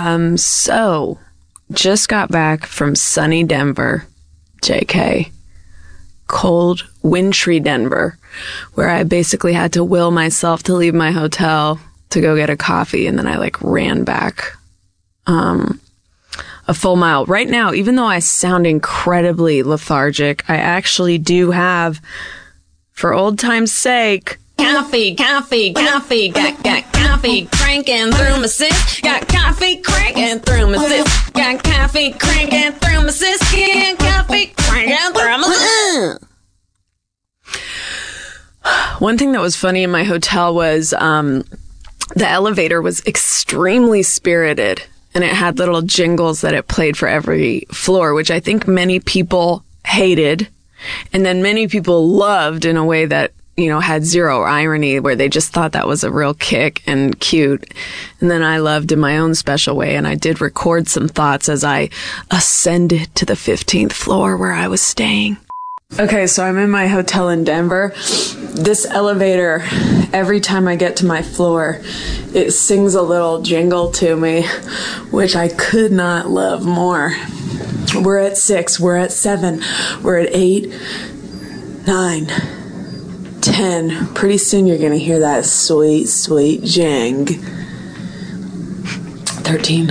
[0.00, 1.18] Um, so
[1.72, 4.06] just got back from sunny Denver,
[4.62, 5.30] JK.
[6.26, 8.16] Cold, wintry Denver,
[8.74, 11.78] where I basically had to will myself to leave my hotel
[12.10, 14.56] to go get a coffee and then I like ran back
[15.26, 15.80] um
[16.66, 17.26] a full mile.
[17.26, 22.00] Right now, even though I sound incredibly lethargic, I actually do have
[22.92, 29.02] for old time's sake Coffee, coffee, coffee, got, got coffee cranking through my cyst.
[29.02, 31.32] Got coffee cranking through my cyst.
[31.32, 33.42] Got coffee cranking through my cyst.
[33.72, 36.20] Got coffee cranking through my cyst.
[39.00, 41.42] One thing that was funny in my hotel was um,
[42.14, 44.82] the elevator was extremely spirited
[45.14, 49.00] and it had little jingles that it played for every floor, which I think many
[49.00, 50.48] people hated.
[51.12, 55.16] And then many people loved in a way that, you know, had zero irony where
[55.16, 57.72] they just thought that was a real kick and cute.
[58.20, 59.96] And then I loved in my own special way.
[59.96, 61.90] And I did record some thoughts as I
[62.30, 65.36] ascended to the 15th floor where I was staying.
[65.98, 67.92] Okay, so I'm in my hotel in Denver.
[67.96, 69.64] This elevator,
[70.12, 71.80] every time I get to my floor,
[72.32, 74.46] it sings a little jingle to me,
[75.10, 77.12] which I could not love more.
[77.94, 79.62] We're at six, we're at seven,
[80.00, 80.72] we're at eight,
[81.88, 82.28] nine,
[83.40, 84.06] ten.
[84.14, 87.26] Pretty soon you're gonna hear that sweet, sweet jing.
[89.42, 89.88] 13,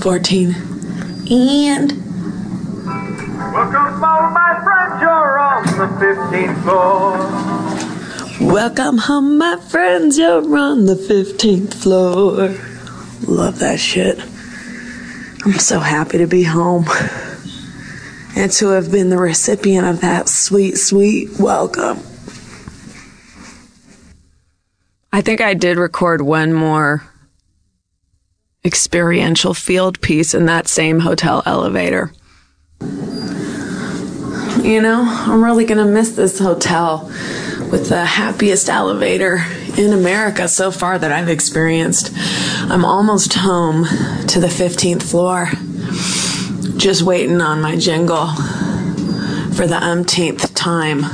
[0.00, 0.54] 14,
[1.30, 1.92] and
[3.36, 8.52] Welcome, all my friends, you're on the 15th floor.
[8.52, 10.18] Welcome home, my friends.
[10.18, 12.54] You're on the 15th floor.
[13.26, 14.18] Love that shit.
[15.44, 16.86] I'm so happy to be home
[18.36, 21.98] and to have been the recipient of that sweet, sweet welcome.
[25.16, 27.02] I think I did record one more
[28.66, 32.12] experiential field piece in that same hotel elevator.
[34.62, 37.06] You know, I'm really gonna miss this hotel
[37.70, 39.42] with the happiest elevator
[39.78, 42.12] in America so far that I've experienced.
[42.70, 43.86] I'm almost home
[44.26, 45.48] to the 15th floor,
[46.76, 48.26] just waiting on my jingle
[49.54, 51.06] for the umpteenth time.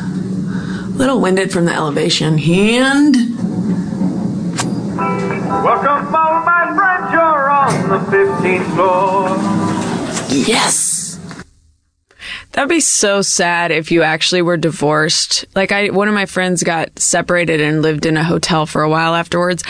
[0.97, 3.52] Little winded from the elevation, and
[5.53, 10.37] Welcome, all my friends, you're on the 15th floor.
[10.47, 11.03] yes.
[12.53, 15.45] That'd be so sad if you actually were divorced.
[15.55, 18.89] Like I, one of my friends got separated and lived in a hotel for a
[18.91, 19.63] while afterwards.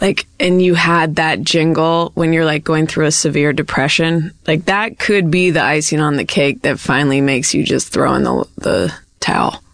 [0.00, 4.32] Like, and you had that jingle when you're like going through a severe depression.
[4.46, 8.14] Like that could be the icing on the cake that finally makes you just throw
[8.14, 9.62] in the, the towel.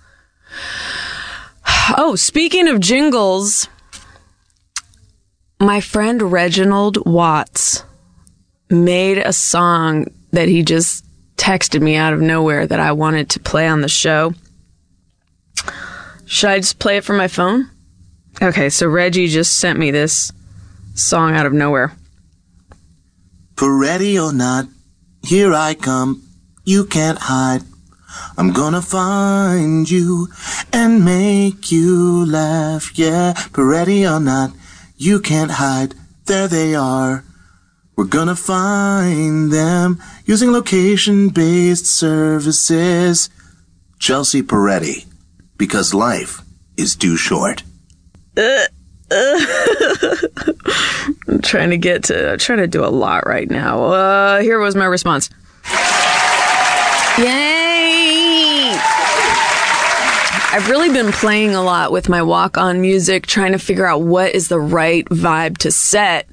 [1.97, 3.69] Oh, speaking of jingles,
[5.61, 7.85] my friend Reginald Watts
[8.71, 11.05] made a song that he just
[11.37, 14.35] texted me out of nowhere that I wanted to play on the show.
[16.27, 17.71] Should I just play it from my phone?
[18.41, 20.31] Okay, so Reggie just sent me this
[20.95, 21.93] song out of nowhere.
[23.57, 24.67] For Ready or not,
[25.25, 26.23] here I come.
[26.65, 27.63] You can't hide.
[28.37, 30.29] I'm gonna find you
[30.73, 32.97] and make you laugh.
[32.97, 34.53] Yeah, for ready or not,
[34.99, 35.95] you can't hide.
[36.27, 37.25] There they are.
[37.97, 43.31] We're gonna find them using location based services.
[43.99, 45.07] Chelsea Peretti,
[45.57, 46.43] because life
[46.77, 47.63] is too short.
[48.37, 48.61] I'm
[51.43, 53.85] trying to get to, I'm trying to do a lot right now.
[53.85, 55.31] Uh, here was my response.
[57.19, 57.58] Yay!
[60.51, 64.01] I've really been playing a lot with my walk on music, trying to figure out
[64.01, 66.27] what is the right vibe to set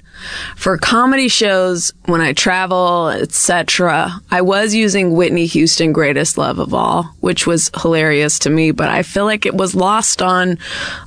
[0.56, 4.18] for comedy shows when I travel, etc.
[4.30, 8.88] I was using Whitney Houston Greatest Love of All, which was hilarious to me, but
[8.88, 10.58] I feel like it was lost on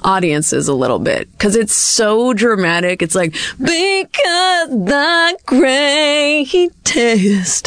[0.04, 3.02] audiences a little bit cuz it's so dramatic.
[3.02, 6.62] It's like because the greatest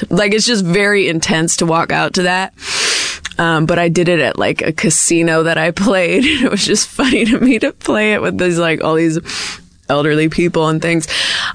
[0.08, 2.55] like it's just very intense to walk out to that.
[3.38, 6.25] Um, but I did it at like a casino that I played.
[6.25, 9.19] It was just funny to me to play it with these like all these
[9.88, 11.06] elderly people and things.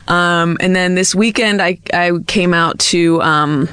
[0.08, 3.70] Um, and then this weekend I, I came out to, um,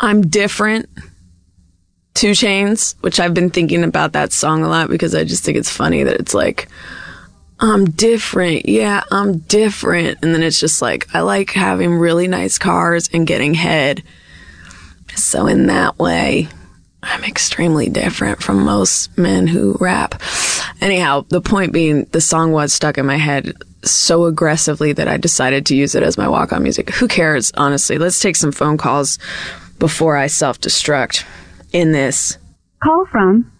[0.00, 0.88] I'm different.
[2.14, 5.56] 2 Chainz, which I've been thinking about that song a lot because I just think
[5.56, 6.68] it's funny that it's like,
[7.58, 8.68] I'm different.
[8.68, 10.18] Yeah, I'm different.
[10.22, 14.02] And then it's just like, I like having really nice cars and getting head.
[15.14, 16.48] So in that way,
[17.02, 20.20] I'm extremely different from most men who rap.
[20.80, 23.52] Anyhow, the point being, the song was stuck in my head
[23.84, 26.90] so aggressively that I decided to use it as my walk on music.
[26.90, 27.98] Who cares, honestly?
[27.98, 29.18] Let's take some phone calls
[29.78, 31.24] before I self destruct
[31.72, 32.38] in this.
[32.82, 33.50] Call from.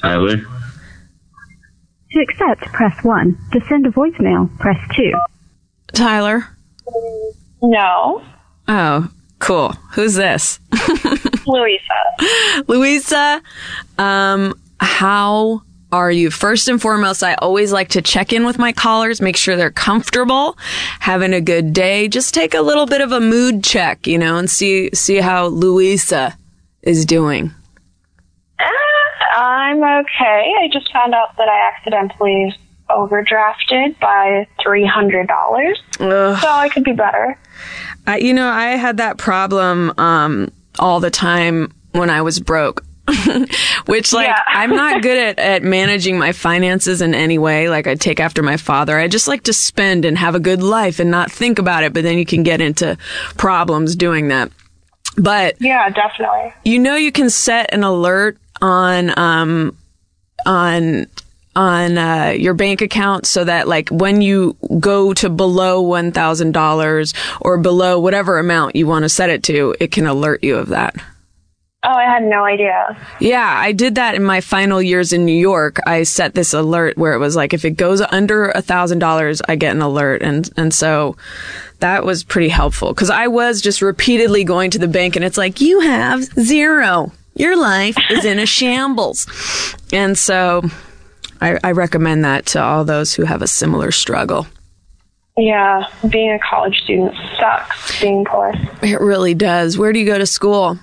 [0.00, 0.36] Tyler.
[0.36, 3.38] To accept, press 1.
[3.52, 5.12] To send a voicemail, press 2.
[5.94, 6.46] Tyler?
[7.62, 8.22] No.
[8.68, 9.70] Oh, cool.
[9.92, 10.60] Who's this?
[11.46, 12.64] Louisa.
[12.68, 13.42] Louisa,
[13.98, 16.30] um, how are you?
[16.30, 19.70] First and foremost, I always like to check in with my callers, make sure they're
[19.70, 20.56] comfortable,
[21.00, 22.08] having a good day.
[22.08, 25.46] Just take a little bit of a mood check, you know, and see see how
[25.46, 26.36] Louisa
[26.82, 27.52] is doing.
[28.58, 28.64] Uh,
[29.36, 30.52] I'm okay.
[30.62, 32.54] I just found out that I accidentally
[32.90, 35.76] overdrafted by $300.
[36.40, 37.38] So I could be better.
[38.06, 42.84] I, you know, I had that problem um, all the time when I was broke.
[43.86, 44.34] Which, like.
[44.46, 47.68] I'm not good at, at managing my finances in any way.
[47.68, 48.98] Like, I take after my father.
[48.98, 51.92] I just like to spend and have a good life and not think about it.
[51.92, 52.96] But then you can get into
[53.36, 54.52] problems doing that.
[55.16, 56.54] But Yeah, definitely.
[56.64, 59.76] you know, you can set an alert on um,
[60.46, 61.06] on
[61.54, 66.52] on uh, your bank account so that like when you go to below one thousand
[66.52, 70.56] dollars or below whatever amount you want to set it to, it can alert you
[70.56, 70.94] of that.
[71.84, 72.96] Oh, I had no idea.
[73.18, 75.80] Yeah, I did that in my final years in New York.
[75.84, 79.42] I set this alert where it was like if it goes under a thousand dollars,
[79.48, 81.16] I get an alert, and and so
[81.80, 85.36] that was pretty helpful because I was just repeatedly going to the bank, and it's
[85.36, 87.10] like you have zero.
[87.34, 89.26] Your life is in a shambles,
[89.92, 90.62] and so
[91.42, 94.46] I, I recommend that to all those who have a similar struggle.
[95.36, 98.52] Yeah, being a college student sucks, being poor.
[98.82, 99.78] It really does.
[99.78, 100.78] Where do you go to school?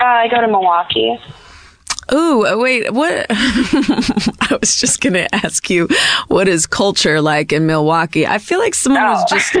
[0.00, 1.18] Uh, I go to Milwaukee.
[2.12, 3.26] Ooh, uh, wait, what?
[3.30, 5.88] I was just going to ask you,
[6.28, 8.26] what is culture like in Milwaukee?
[8.26, 9.34] I feel like someone was Oh.
[9.34, 9.56] just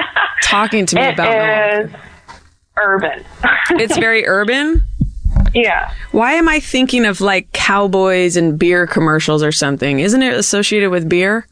[0.44, 1.28] talking to me It about
[1.82, 1.96] Milwaukee.
[2.76, 3.24] urban.
[3.70, 4.87] It's very urban.
[5.54, 5.92] Yeah.
[6.12, 10.00] Why am I thinking of like cowboys and beer commercials or something?
[10.00, 11.46] Isn't it associated with beer?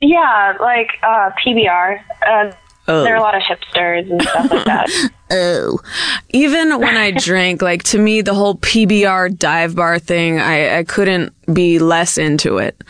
[0.00, 2.00] Yeah, like uh, PBR.
[2.26, 2.52] Uh,
[2.86, 3.02] Oh.
[3.02, 5.10] There are a lot of hipsters and stuff like that.
[5.30, 5.80] Oh.
[6.28, 10.84] Even when I drank, like to me, the whole PBR dive bar thing, I, I
[10.84, 12.80] couldn't be less into it.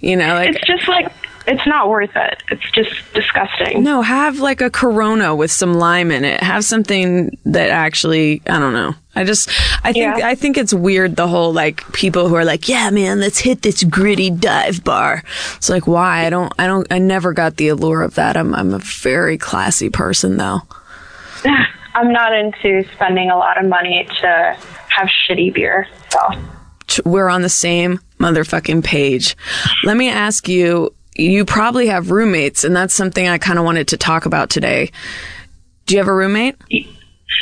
[0.00, 1.10] You know, like it's just like,
[1.46, 2.42] it's not worth it.
[2.50, 3.82] It's just disgusting.
[3.82, 6.42] No, have like a Corona with some lime in it.
[6.42, 8.94] Have something that actually, I don't know.
[9.14, 9.48] I just,
[9.84, 10.26] I think, Yeah.
[10.26, 13.62] I think it's weird the whole like people who are like, yeah, man, let's hit
[13.62, 15.22] this gritty dive bar.
[15.56, 16.26] It's like, why?
[16.26, 18.36] I don't, I don't, I never got the allure of that.
[18.36, 20.60] I'm, I'm a very classy person though.
[21.94, 24.56] I'm not into spending a lot of money to
[24.88, 25.86] have shitty beer.
[26.88, 29.36] So, We're on the same motherfucking page.
[29.84, 33.88] Let me ask you, you probably have roommates and that's something I kind of wanted
[33.88, 34.90] to talk about today.
[35.86, 36.56] Do you have a roommate?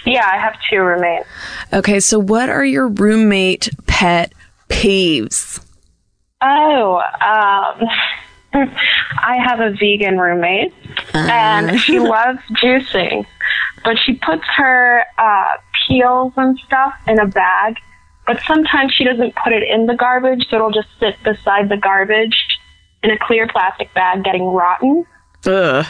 [0.06, 1.26] yeah, I have two roommates.
[1.72, 4.32] Okay, so what are your roommate pet
[4.68, 5.64] peeves?
[6.40, 7.88] Oh, um,
[9.22, 10.72] I have a vegan roommate,
[11.14, 13.26] and she loves juicing,
[13.82, 15.52] but she puts her uh,
[15.86, 17.78] peels and stuff in a bag.
[18.26, 21.76] But sometimes she doesn't put it in the garbage, so it'll just sit beside the
[21.76, 22.53] garbage
[23.04, 25.04] in a clear plastic bag, getting rotten.
[25.46, 25.84] Ugh.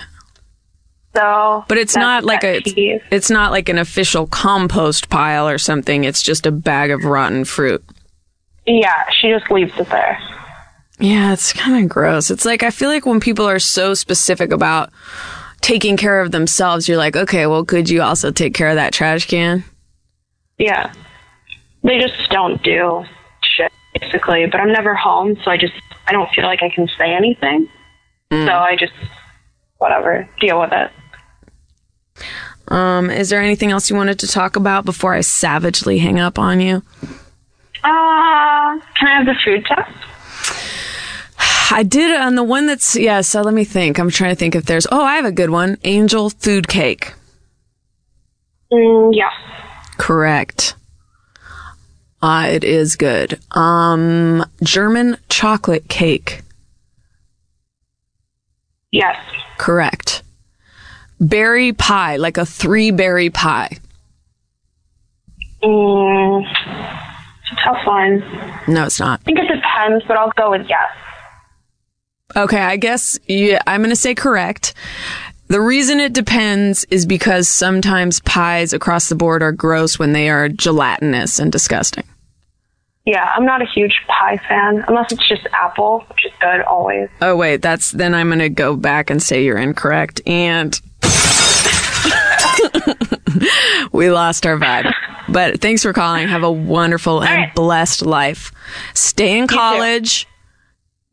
[1.14, 5.58] So, But it's not like a pet it's not like an official compost pile or
[5.58, 6.03] something.
[6.03, 7.84] It's just a bag of rotten fruit.
[8.67, 9.05] yeah.
[9.20, 10.19] She just leaves it there.
[10.98, 12.31] Yeah, it's kind of gross.
[12.32, 14.91] It's like I feel like when people are so specific about
[15.60, 18.93] taking care of themselves, you're like, okay, well, could you also take care of that
[18.93, 19.62] trash can?
[20.58, 20.93] Yeah.
[21.84, 23.05] They just don't do
[23.56, 24.46] shit, basically.
[24.46, 25.74] But I'm never home, so I just,
[26.06, 27.69] I don't feel like I can say anything.
[28.31, 28.93] So I just,
[29.79, 30.91] whatever, deal with it.
[32.67, 36.39] Um, is there anything else you wanted to talk about before I savagely hang up
[36.39, 36.82] on you?
[37.84, 39.91] Uh, can I have the food test?
[41.70, 43.20] I did it on the one that's yeah.
[43.20, 43.99] So let me think.
[43.99, 44.87] I'm trying to think if there's.
[44.91, 45.79] Oh, I have a good one.
[45.84, 47.15] Angel food cake.
[48.73, 49.31] Mm, yeah.
[49.99, 50.75] Correct.
[52.24, 53.38] Uh, it is good.
[53.50, 56.40] Um, German chocolate cake.
[58.90, 59.19] Yes.
[59.58, 60.22] Correct.
[61.20, 63.76] Berry pie, like a three berry pie.
[65.62, 68.20] Mm, it's a tough one.
[68.69, 69.20] No, it's not.
[69.20, 70.90] I think it depends, but I'll go with yes.
[72.34, 74.72] Okay, I guess yeah, I'm going to say correct.
[75.48, 80.31] The reason it depends is because sometimes pies across the board are gross when they
[80.31, 82.04] are gelatinous and disgusting.
[83.06, 87.11] Yeah, I'm not a huge pie fan unless it's just apple, which is good always.
[87.20, 90.81] Oh wait, that's then I'm gonna go back and say you're incorrect, and
[93.93, 94.91] we lost our vibe.
[95.29, 96.29] But thanks for calling.
[96.29, 97.55] Have a wonderful and right.
[97.55, 98.53] blessed life.
[98.94, 100.27] Stay in college.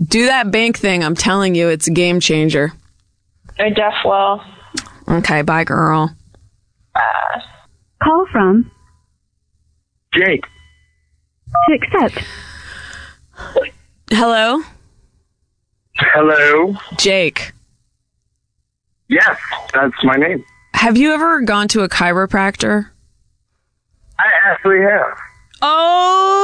[0.02, 1.04] Do that bank thing.
[1.04, 2.72] I'm telling you, it's a game changer.
[3.60, 4.42] I def will.
[5.10, 6.16] Okay, bye, girl.
[8.02, 8.72] Call from
[10.14, 10.46] Jake.
[11.68, 12.24] To accept.
[14.12, 14.62] Hello,
[15.96, 16.76] Hello.
[16.98, 17.52] Jake.
[19.08, 19.38] Yes,
[19.74, 20.44] that's my name.
[20.74, 22.90] Have you ever gone to a chiropractor?
[24.20, 25.18] I actually have.
[25.62, 26.38] Oh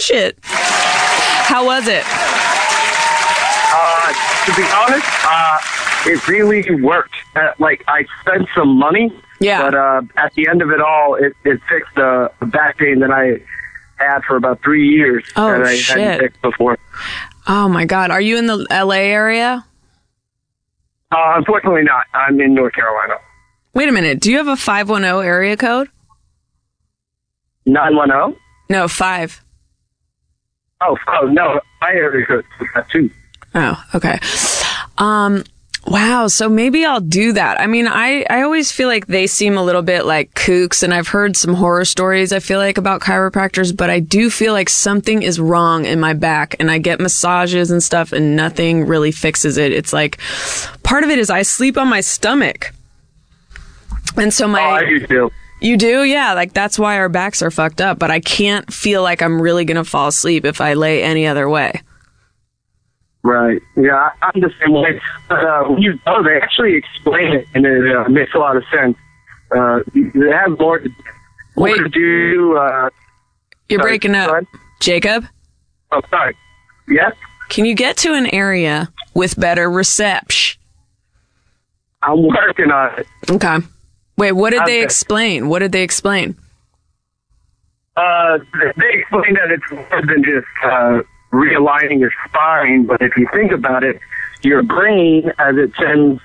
[0.00, 0.38] shit!
[0.42, 2.04] How was it?
[3.72, 4.12] Uh,
[4.46, 5.58] to be honest, uh,
[6.06, 7.14] it really worked.
[7.36, 9.62] Uh, like I spent some money, Yeah.
[9.62, 13.10] but uh, at the end of it all, it, it fixed the back pain that
[13.10, 13.40] I
[14.02, 15.98] had for about three years Oh, that I shit.
[15.98, 16.78] hadn't fixed before.
[17.46, 19.64] Oh my god, are you in the LA area?
[21.12, 22.06] Uh, unfortunately, not.
[22.14, 23.14] I'm in North Carolina.
[23.74, 24.20] Wait a minute.
[24.20, 25.88] Do you have a 510 area code?
[27.66, 28.36] Nine one zero.
[28.68, 29.44] No, 5.
[30.82, 32.44] Oh, oh no, I area code
[32.90, 33.10] too.
[33.54, 34.18] Oh, okay.
[34.98, 35.44] Um
[35.86, 37.60] wow, so maybe I'll do that.
[37.60, 40.92] I mean, I I always feel like they seem a little bit like kooks and
[40.94, 44.68] I've heard some horror stories I feel like about chiropractors, but I do feel like
[44.68, 49.12] something is wrong in my back and I get massages and stuff and nothing really
[49.12, 49.72] fixes it.
[49.72, 50.18] It's like
[50.82, 52.72] part of it is I sleep on my stomach.
[54.16, 55.30] And so my Oh, I do too.
[55.62, 56.04] You do?
[56.04, 59.40] Yeah, like that's why our backs are fucked up, but I can't feel like I'm
[59.40, 61.82] really going to fall asleep if I lay any other way.
[63.22, 63.60] Right.
[63.76, 65.00] Yeah, I'm the same way.
[65.28, 68.56] But uh, when you go, they actually explain it, and it uh, makes a lot
[68.56, 68.96] of sense.
[69.54, 70.88] Uh, they have more to,
[71.56, 71.76] more Wait.
[71.78, 72.56] to do.
[72.56, 72.88] Uh,
[73.68, 74.44] You're sorry, breaking up.
[74.80, 75.26] Jacob,
[75.92, 76.34] Oh, sorry.
[76.88, 77.12] Yes,
[77.50, 80.58] can you get to an area with better reception?
[82.02, 83.06] I'm working on it.
[83.28, 83.58] Okay.
[84.16, 85.48] Wait, what did they explain?
[85.48, 86.36] What did they explain?
[87.96, 88.38] Uh,
[88.76, 93.52] they explain that it's more than just uh, realigning your spine, but if you think
[93.52, 94.00] about it,
[94.42, 96.20] your brain, as it sends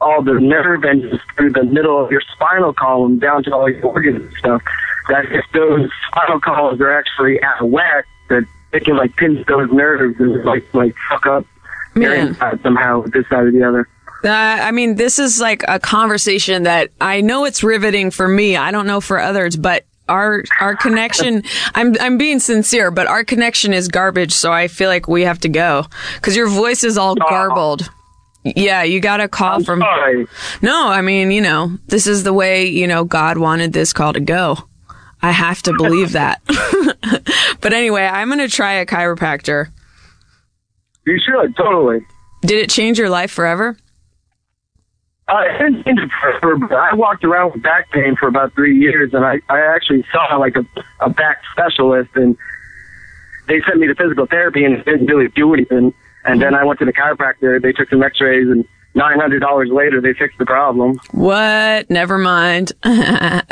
[0.00, 3.84] all the nerve endings through the middle of your spinal column down to all your
[3.84, 4.62] organs and stuff,
[5.08, 9.46] that if those spinal columns are actually out of whack, that it can like pinch
[9.46, 11.46] those nerves and like like fuck up
[11.94, 12.60] your Man.
[12.62, 13.88] somehow, this side or the other.
[14.22, 18.56] Uh, I mean, this is like a conversation that I know it's riveting for me.
[18.56, 21.44] I don't know for others, but our our connection.
[21.74, 24.32] I'm I'm being sincere, but our connection is garbage.
[24.32, 25.86] So I feel like we have to go
[26.16, 27.30] because your voice is all oh.
[27.30, 27.88] garbled.
[28.42, 29.80] Yeah, you got a call from.
[29.80, 30.26] Sorry.
[30.62, 34.12] No, I mean, you know, this is the way you know God wanted this call
[34.12, 34.58] to go.
[35.22, 36.40] I have to believe that.
[37.60, 39.68] but anyway, I'm gonna try a chiropractor.
[41.06, 42.00] You should totally.
[42.42, 43.76] Did it change your life forever?
[45.30, 48.52] Uh, it didn't change it forever, but I walked around with back pain for about
[48.54, 50.64] three years, and I, I actually saw like a,
[51.04, 52.36] a back specialist, and
[53.46, 55.94] they sent me to physical therapy, and it didn't really do anything.
[56.24, 57.62] And then I went to the chiropractor.
[57.62, 60.98] They took some X-rays, and nine hundred dollars later, they fixed the problem.
[61.12, 61.88] What?
[61.90, 62.72] Never mind.
[62.84, 63.44] Nine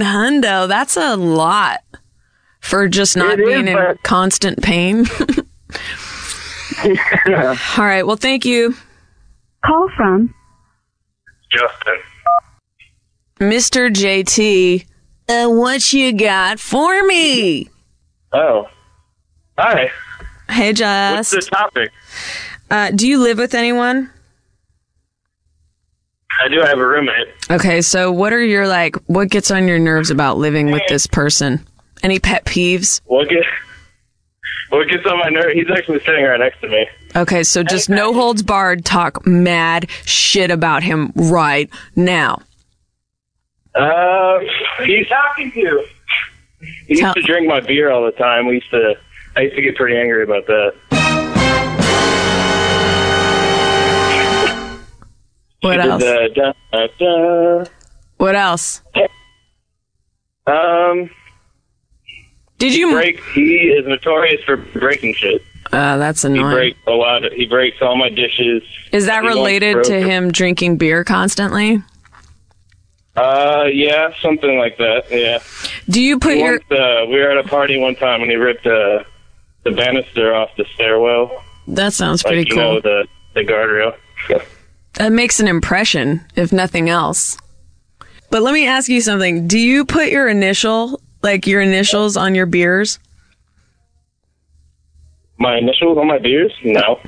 [0.00, 0.66] hundo.
[0.68, 1.80] That's a lot
[2.60, 5.04] for just not It is, being in but- constant pain.
[7.26, 7.56] yeah.
[7.78, 8.06] All right.
[8.06, 8.74] Well, thank you,
[9.64, 10.34] Call from
[11.50, 11.98] Justin.
[13.40, 13.90] Mr.
[13.90, 14.86] JT.
[15.28, 17.68] Uh, what you got for me?
[18.32, 18.68] Oh,
[19.56, 19.90] hi.
[20.50, 21.50] Hey, Just.
[21.50, 21.90] topic?
[22.70, 24.10] Uh, do you live with anyone?
[26.44, 27.28] I do have a roommate.
[27.50, 28.96] Okay, so what are your like?
[29.06, 31.66] What gets on your nerves about living with this person?
[32.02, 33.00] Any pet peeves?
[33.06, 33.46] What gets
[34.70, 35.52] what gets on my nerve?
[35.52, 36.86] He's actually sitting right next to me.
[37.16, 38.84] Okay, so just no holds barred.
[38.84, 42.40] Talk mad shit about him right now.
[43.74, 44.38] Uh,
[44.84, 45.60] he's talking to.
[45.60, 45.86] you.
[46.86, 48.46] He used to drink my beer all the time.
[48.46, 48.94] We used to.
[49.36, 50.74] I used to get pretty angry about that.
[55.60, 56.02] What else?
[56.02, 57.64] the da, da,
[58.18, 58.82] What else?
[60.46, 61.08] Um,
[62.58, 62.92] Did you?
[62.92, 63.22] break.
[63.32, 65.42] He is notorious for breaking shit.
[65.74, 67.24] Uh, that's He breaks a lot.
[67.24, 68.62] Of, he breaks all my dishes.
[68.92, 71.82] Is that He related to him drinking beer constantly?
[73.16, 75.04] Uh, yeah, something like that.
[75.10, 75.38] Yeah.
[75.88, 76.52] Do you put He your?
[76.52, 79.04] once, uh, we were at a party one time and he ripped uh,
[79.62, 81.42] the banister off the stairwell.
[81.68, 82.74] That sounds pretty you cool.
[82.74, 83.96] know the the guardrail.
[84.94, 87.36] That makes an impression, if nothing else.
[88.30, 89.46] But let me ask you something.
[89.48, 92.98] Do you put your initial, like your initials on your beers?
[95.38, 96.52] My initials on my beers?
[96.64, 97.00] No.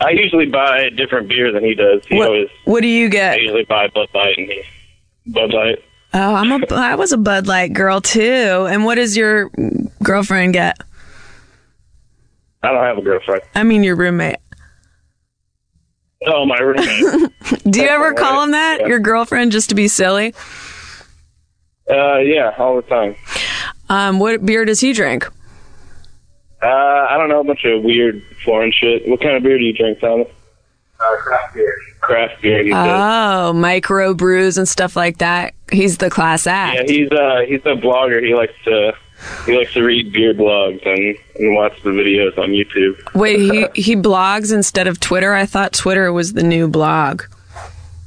[0.00, 2.02] I usually buy different beer than he does.
[2.06, 3.34] He What, always what do you get?
[3.34, 4.62] I usually buy Bud Light and he
[5.26, 5.78] Bud Light.
[6.12, 8.66] Oh, I'm a I was a Bud Light girl too.
[8.68, 9.50] And what does your
[10.02, 10.76] girlfriend get?
[12.62, 13.42] I don't have a girlfriend.
[13.54, 14.36] I mean your roommate.
[16.26, 17.30] Oh, my roommate.
[17.70, 18.78] Do you ever call him that?
[18.80, 18.86] Yeah.
[18.86, 20.34] Your girlfriend just to be silly?
[21.90, 23.14] uh, yeah, all the time.
[23.90, 25.28] Um, what beer does he drink?
[26.64, 29.06] Uh, I don't know, a bunch of weird foreign shit.
[29.06, 30.28] What kind of beer do you drink, Thomas?
[30.98, 31.76] Uh, craft beer.
[32.00, 32.88] Craft beer, he said.
[32.90, 35.54] Oh, micro brews and stuff like that.
[35.70, 36.76] He's the class act.
[36.76, 38.22] Yeah, he's uh he's a blogger.
[38.22, 38.92] He likes to
[39.46, 43.14] he likes to read beer blogs and, and watch the videos on YouTube.
[43.14, 43.38] Wait,
[43.74, 45.34] he he blogs instead of Twitter.
[45.34, 47.22] I thought Twitter was the new blog.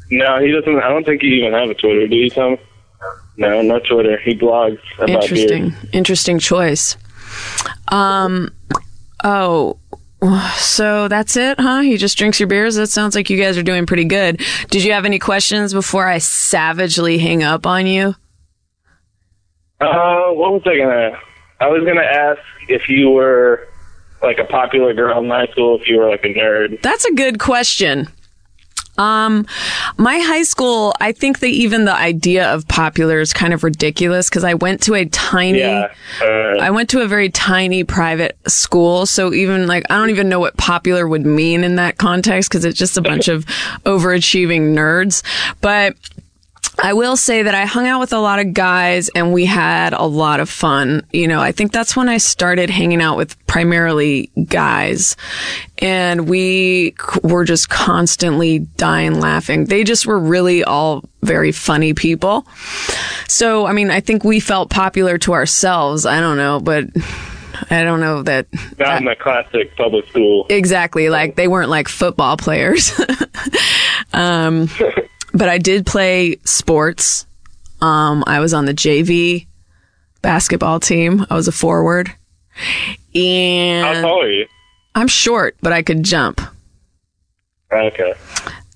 [0.09, 0.79] No, he doesn't.
[0.79, 2.07] I don't think he even have a Twitter.
[2.07, 2.57] Do you, Tom?
[3.35, 4.17] No, no Twitter.
[4.17, 5.79] He blogs about Interesting, beer.
[5.91, 6.97] interesting choice.
[7.89, 8.49] Um,
[9.23, 9.77] oh,
[10.55, 11.81] so that's it, huh?
[11.81, 12.75] He just drinks your beers.
[12.75, 14.41] That sounds like you guys are doing pretty good.
[14.69, 18.15] Did you have any questions before I savagely hang up on you?
[19.79, 21.19] Uh, what was I gonna?
[21.59, 23.67] I was gonna ask if you were
[24.21, 25.79] like a popular girl in high school.
[25.79, 26.81] If you were like a nerd.
[26.81, 28.07] That's a good question.
[28.97, 29.45] Um,
[29.97, 34.29] my high school, I think that even the idea of popular is kind of ridiculous
[34.29, 35.93] because I went to a tiny, Yeah.
[36.21, 39.05] Uh, I went to a very tiny private school.
[39.05, 42.65] So even like, I don't even know what popular would mean in that context because
[42.65, 43.45] it's just a bunch of
[43.85, 45.23] overachieving nerds.
[45.61, 45.95] But
[46.79, 49.93] I will say that I hung out with a lot of guys and we had
[49.93, 51.05] a lot of fun.
[51.11, 55.15] You know, I think that's when I started hanging out with primarily guys
[55.79, 59.65] and we were just constantly dying laughing.
[59.65, 62.45] They just were really all very funny people.
[63.27, 66.05] So, I mean, I think we felt popular to ourselves.
[66.05, 66.85] I don't know, but
[67.71, 68.45] I don't know that
[68.77, 70.45] not in the classic public school.
[70.47, 72.91] exactly like they weren't like football players.
[74.13, 74.69] um,
[75.33, 77.25] but I did play sports.
[77.81, 79.47] Um, I was on the JV
[80.21, 81.25] basketball team.
[81.29, 82.11] I was a forward.
[83.13, 84.47] And How tall are you?
[84.95, 86.41] I'm short, but I could jump.
[87.71, 88.13] Okay.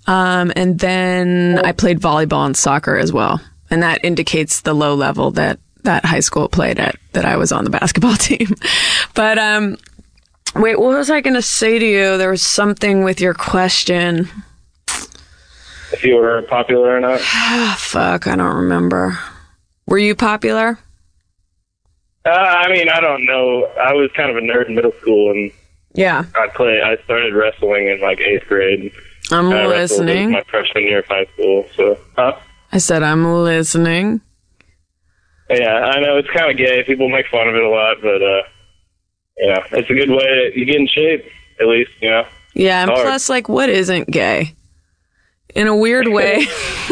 [0.08, 3.42] Um, and then I played volleyball and soccer as well.
[3.70, 7.52] And that indicates the low level that that high school played at, that I was
[7.52, 8.54] on the basketball team.
[9.16, 9.78] but, um,
[10.56, 12.18] wait, what was I going to say to you?
[12.18, 14.30] There was something with your question.
[15.94, 17.20] If you were popular or not.
[17.22, 19.18] Ah, fuck, I don't remember.
[19.88, 20.80] Were you popular?
[22.26, 23.66] Uh, I mean, I don't know.
[23.80, 25.52] I was kind of a nerd in middle school, and
[25.94, 26.24] Yeah.
[26.36, 26.82] I play.
[26.82, 28.92] I started wrestling in like eighth grade.
[29.32, 30.32] I'm I listening.
[30.32, 31.66] my freshman year of high school.
[31.76, 32.36] So, huh?
[32.72, 34.22] I said, I'm listening.
[35.50, 36.84] Yeah, I know it's kind of gay.
[36.84, 38.42] People make fun of it a lot, but uh,
[39.38, 40.52] you know, it's a good way.
[40.54, 41.26] To, you get in shape,
[41.60, 41.92] at least.
[42.02, 42.28] You know.
[42.54, 43.04] Yeah, and Hard.
[43.06, 44.54] plus, like, what isn't gay?
[45.56, 46.46] In a weird way.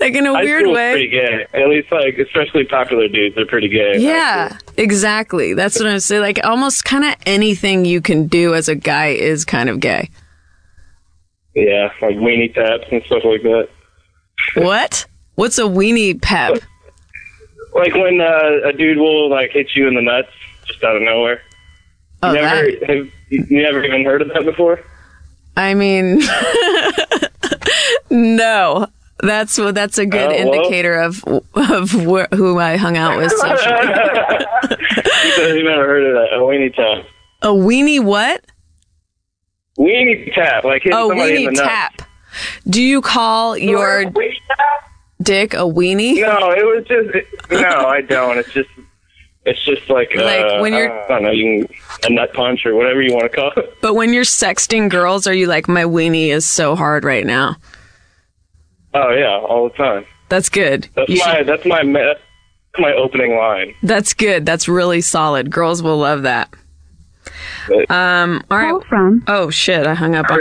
[0.00, 0.92] like, in a weird way.
[0.92, 1.46] pretty gay.
[1.52, 3.98] At least, like, especially popular dudes are pretty gay.
[3.98, 5.54] Yeah, exactly.
[5.54, 6.22] That's what I'm saying.
[6.22, 10.10] Like, almost kind of anything you can do as a guy is kind of gay.
[11.54, 13.68] Yeah, like weenie taps and stuff like that.
[14.54, 15.06] What?
[15.34, 16.62] What's a weenie pep?
[17.74, 20.28] Like when uh, a dude will like hit you in the nuts
[20.66, 21.42] just out of nowhere.
[22.22, 22.88] Oh, you never that.
[22.88, 24.80] have you never even heard of that before?
[25.56, 26.20] I mean,
[28.12, 28.86] no.
[29.20, 29.74] That's what.
[29.76, 30.54] That's a good Oh, well.
[30.54, 31.22] indicator of
[31.54, 33.30] of wh- who I hung out with.
[33.36, 33.72] Socially.
[35.58, 36.28] you never heard of that.
[36.32, 37.04] A weenie tap.
[37.42, 38.44] a weenie what?
[39.78, 41.68] Weenie tap, like hitting Oh, somebody in the weenie nuts.
[41.68, 42.02] tap.
[42.68, 44.06] Do you call your
[45.22, 46.20] dick a weenie?
[46.20, 47.86] No, it was just it, no.
[47.86, 48.38] I don't.
[48.38, 48.70] It's just
[49.44, 51.30] it's just like Like, uh, when you're- I don't know.
[51.30, 51.68] You
[52.00, 53.74] can a nut punch or whatever you want to call it.
[53.80, 57.56] But when you're sexting girls, are you like, my weenie is so hard right now?
[58.94, 60.04] Oh yeah, all the time.
[60.28, 60.88] That's good.
[60.94, 62.20] That's You my should- that's my that's
[62.78, 63.74] my opening line.
[63.82, 64.46] that's good.
[64.46, 65.50] That's really solid.
[65.50, 66.52] Girls will love that.
[67.88, 68.42] Um.
[68.50, 68.86] All Call right.
[68.88, 69.86] from Oh shit!
[69.86, 70.40] I hung up on,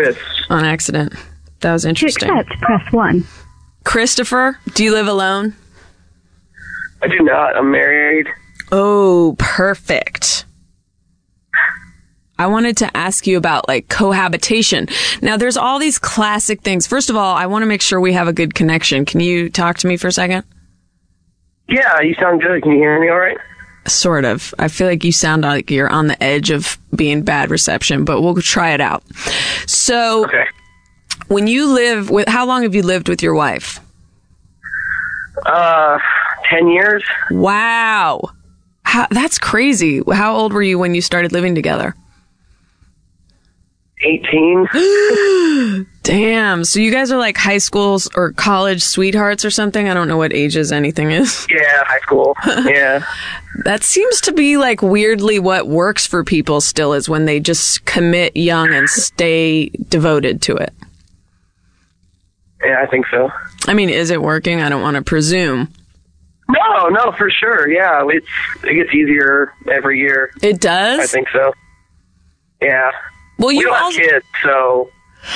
[0.49, 1.13] on accident.
[1.59, 2.29] That was to interesting.
[2.31, 3.23] accept, press 1.
[3.83, 5.55] Christopher, do you live alone?
[7.03, 7.55] I do not.
[7.55, 8.27] I'm married.
[8.71, 10.45] Oh, perfect.
[12.41, 14.87] I wanted to ask you about like cohabitation.
[15.21, 16.87] Now, there's all these classic things.
[16.87, 19.05] First of all, I want to make sure we have a good connection.
[19.05, 20.43] Can you talk to me for a second?
[21.69, 22.63] Yeah, you sound good.
[22.63, 23.37] Can you hear me all right?
[23.87, 24.53] Sort of.
[24.59, 28.21] I feel like you sound like you're on the edge of being bad reception, but
[28.21, 29.03] we'll try it out.
[29.67, 30.45] So, Okay.
[31.27, 33.79] when you live with, how long have you lived with your wife?
[35.45, 35.97] Uh,
[36.49, 37.03] 10 years.
[37.31, 38.21] Wow.
[38.83, 40.01] How, that's crazy.
[40.11, 41.95] How old were you when you started living together?
[44.03, 45.85] 18.
[46.03, 46.63] Damn.
[46.63, 49.87] So you guys are like high schools or college sweethearts or something?
[49.87, 51.47] I don't know what ages anything is.
[51.51, 52.35] yeah, high school.
[52.45, 53.03] Yeah.
[53.65, 57.83] That seems to be like weirdly what works for people still is when they just
[57.83, 60.73] commit young and stay devoted to it.
[62.63, 63.29] Yeah, I think so.
[63.67, 64.61] I mean, is it working?
[64.61, 65.67] I don't want to presume.
[66.49, 67.69] No, no, for sure.
[67.69, 68.27] Yeah, it's
[68.63, 70.31] it gets easier every year.
[70.41, 71.01] It does?
[71.01, 71.53] I think so.
[72.61, 72.91] Yeah.
[73.41, 74.91] Well, We you have also kids, so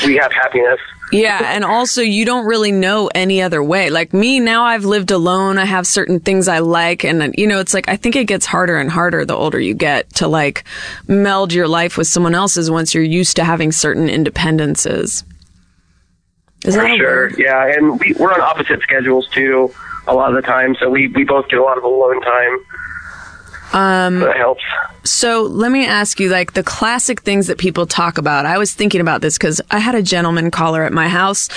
[0.06, 0.80] we have happiness.
[1.12, 3.90] Yeah, and also you don't really know any other way.
[3.90, 5.58] Like me, now I've lived alone.
[5.58, 8.46] I have certain things I like, and you know, it's like I think it gets
[8.46, 10.66] harder and harder the older you get to like
[11.08, 15.24] meld your life with someone else's once you're used to having certain independences.
[16.64, 17.08] Is For that sure.
[17.08, 17.36] word?
[17.40, 19.74] Yeah, and we, we're on opposite schedules too
[20.08, 22.60] a lot of the time, so we, we both get a lot of alone time.
[23.74, 24.64] Um, that helps.
[25.06, 28.46] So let me ask you, like the classic things that people talk about.
[28.48, 31.48] I was thinking about this because I had a gentleman caller at my house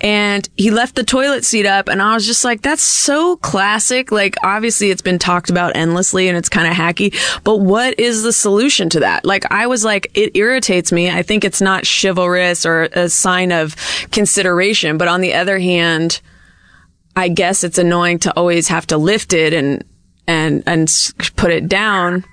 [0.00, 4.12] and he left the toilet seat up and I was just like, that's so classic.
[4.12, 8.22] Like obviously it's been talked about endlessly and it's kind of hacky, but what is
[8.22, 9.24] the solution to that?
[9.24, 11.10] Like I was like, it irritates me.
[11.10, 13.74] I think it's not chivalrous or a sign of
[14.12, 14.96] consideration.
[14.96, 16.20] But on the other hand,
[17.16, 19.84] I guess it's annoying to always have to lift it and
[20.26, 20.90] and and
[21.36, 22.24] put it down.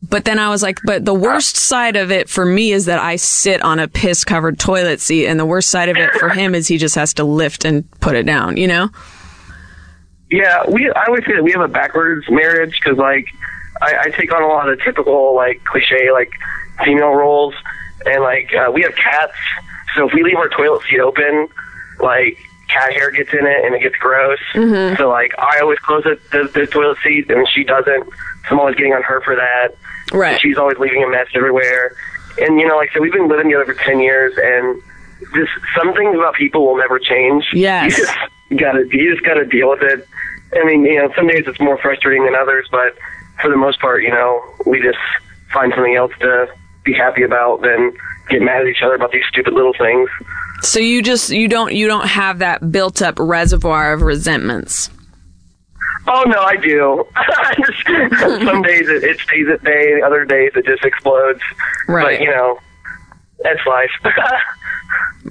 [0.00, 3.00] But then I was like, but the worst side of it for me is that
[3.00, 6.28] I sit on a piss covered toilet seat, and the worst side of it for
[6.28, 8.56] him is he just has to lift and put it down.
[8.56, 8.90] You know?
[10.30, 10.88] Yeah, we.
[10.90, 13.26] I always say that we have a backwards marriage because, like,
[13.82, 16.30] I, I take on a lot of typical, like, cliche, like,
[16.84, 17.54] female roles,
[18.06, 19.34] and like, uh, we have cats.
[19.96, 21.48] So if we leave our toilet seat open,
[21.98, 24.38] like, cat hair gets in it and it gets gross.
[24.54, 24.96] Mm-hmm.
[24.96, 28.04] So like, I always close it, the, the toilet seat, and she doesn't.
[28.04, 29.74] So I'm always getting on her for that.
[30.12, 30.32] Right.
[30.32, 31.96] And she's always leaving a mess everywhere.
[32.38, 34.82] And you know, like, so we've been living together for ten years, and
[35.34, 37.44] just some things about people will never change.
[37.52, 37.98] Yes.
[37.98, 38.18] You just
[38.56, 40.06] gotta, you just gotta deal with it.
[40.54, 42.96] I mean, you know, some days it's more frustrating than others, but
[43.42, 44.98] for the most part, you know, we just
[45.52, 46.48] find something else to
[46.84, 47.92] be happy about than
[48.30, 50.08] get mad at each other about these stupid little things.
[50.62, 54.90] So you just you don't you don't have that built up reservoir of resentments.
[56.06, 57.04] Oh no, I do.
[57.66, 57.86] Just,
[58.20, 61.40] some days it, it stays at bay, other days it just explodes.
[61.86, 62.18] Right.
[62.18, 62.58] But you know,
[63.42, 63.90] that's life.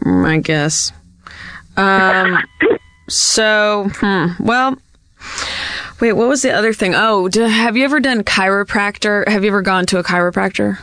[0.06, 0.92] Mm, I guess.
[1.76, 2.38] Um.
[3.10, 4.78] So, hmm, well.
[6.00, 6.94] Wait, what was the other thing?
[6.96, 9.28] Oh, d have you ever done chiropractor?
[9.28, 10.80] Have you ever gone to a chiropractor?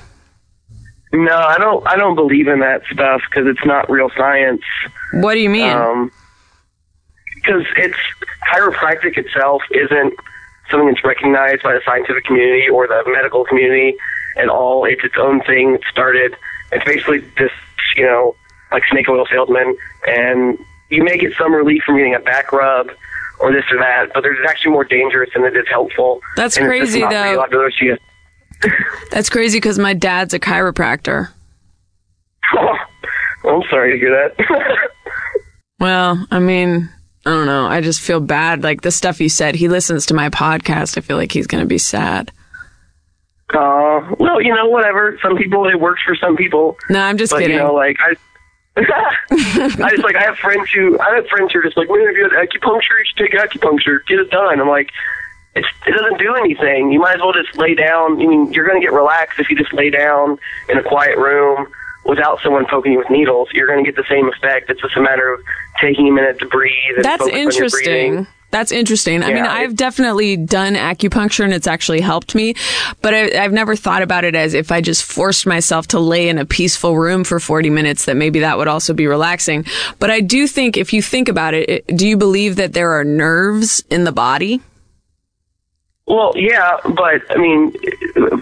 [1.14, 1.86] No, I don't.
[1.86, 4.62] I don't believe in that stuff because it's not real science.
[5.12, 5.70] What do you mean?
[5.70, 6.10] Um,
[7.36, 7.98] because it's
[8.52, 10.14] chiropractic itself isn't
[10.70, 13.96] something that's recognized by the scientific community or the medical community
[14.36, 14.84] at all.
[14.84, 15.74] It's its own thing.
[15.74, 16.36] It started.
[16.72, 17.54] It's basically just
[17.96, 18.34] you know
[18.72, 19.76] like snake oil salesman,
[20.08, 20.58] and
[20.90, 22.90] you may get some relief from getting a back rub
[23.40, 26.20] or this or that, but there's actually more dangerous than it is helpful.
[26.36, 27.46] That's And crazy, though.
[29.10, 31.28] That's crazy because my dad's a chiropractor.
[32.54, 32.76] Oh,
[33.48, 34.78] I'm sorry to hear that.
[35.80, 36.88] Well, I mean,
[37.26, 37.66] I don't know.
[37.66, 38.62] I just feel bad.
[38.62, 40.96] Like the stuff you said, he listens to my podcast.
[40.96, 42.30] I feel like he's going to be sad.
[43.52, 45.18] uh, well, you know, whatever.
[45.20, 46.76] Some people it works for some people.
[46.88, 47.56] No, I'm just but kidding.
[47.56, 48.14] you know, like I,
[48.80, 52.00] I just like I have friends who I have friends who are just like, man,
[52.08, 54.60] if you had acupuncture, you should take acupuncture, get it done.
[54.60, 54.90] I'm like,
[55.54, 56.90] it's it doesn't do anything.
[56.90, 58.20] You might as well just lay down.
[58.20, 60.38] I mean, you're going to get relaxed if you just lay down
[60.68, 61.68] in a quiet room
[62.04, 63.48] without someone poking you with needles.
[63.52, 64.70] You're going to get the same effect.
[64.70, 65.40] It's just a matter of
[65.80, 66.96] taking a minute to breathe.
[66.96, 68.26] And That's focus on your interesting.
[68.54, 69.24] That's interesting.
[69.24, 72.54] I mean, I've definitely done acupuncture and it's actually helped me,
[73.02, 76.28] but I, I've never thought about it as if I just forced myself to lay
[76.28, 79.64] in a peaceful room for 40 minutes, that maybe that would also be relaxing.
[79.98, 82.92] But I do think if you think about it, it do you believe that there
[82.92, 84.62] are nerves in the body?
[86.06, 87.72] Well, yeah, but I mean,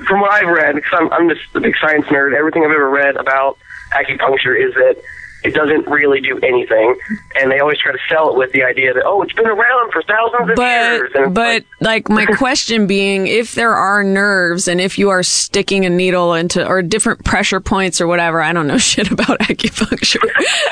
[0.07, 2.91] from what I've read, because I'm, I'm just a big science nerd, everything I've ever
[2.91, 3.57] read about
[3.95, 4.97] acupuncture is that
[5.45, 6.95] it doesn't really do anything,
[7.35, 9.93] and they always try to sell it with the idea that oh, it's been around
[9.93, 11.11] for thousands of years.
[11.13, 15.23] But And but like my question being, if there are nerves and if you are
[15.23, 19.41] sticking a needle into or different pressure points or whatever, I don't know shit about
[19.41, 20.29] acupuncture.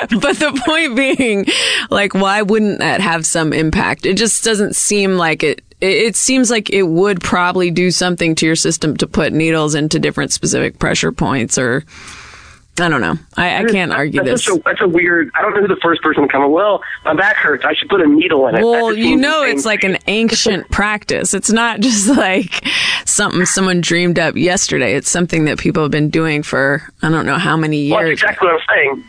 [0.21, 1.45] but the point being,
[1.89, 4.05] like, why wouldn't that have some impact?
[4.05, 5.43] It just doesn't seem like.
[5.43, 9.73] It it seems like it would probably do something to your system to put needles
[9.73, 11.83] into different specific pressure points or
[12.79, 13.15] I don't know.
[13.37, 14.55] I, I can't argue that's this.
[14.55, 15.29] A, that's a weird.
[15.35, 16.49] I don't know who the first person to come.
[16.51, 17.63] Well, my back hurts.
[17.65, 18.63] I should put a needle in it.
[18.63, 21.33] Well, you know, it's like an ancient practice.
[21.33, 22.65] It's not just like
[23.05, 24.95] something someone dreamed up yesterday.
[24.95, 28.07] It's something that people have been doing for I don't know how many Well, that's
[28.07, 28.21] years.
[28.23, 29.03] exactly what I'm saying.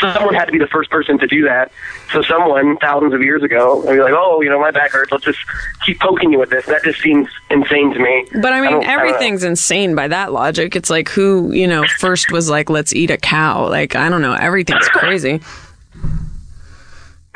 [0.00, 1.70] Someone had to be the first person to do that.
[2.12, 5.12] So someone thousands of years ago, and be like, "Oh, you know, my back hurts.
[5.12, 5.38] Let's just
[5.84, 8.26] keep poking you with this." That just seems insane to me.
[8.40, 10.74] But I mean, don't everything's insane by that logic.
[10.74, 13.68] It's like who, you know, first was like, let's eat a cow.
[13.68, 14.32] Like, I don't know.
[14.32, 15.40] Everything's crazy.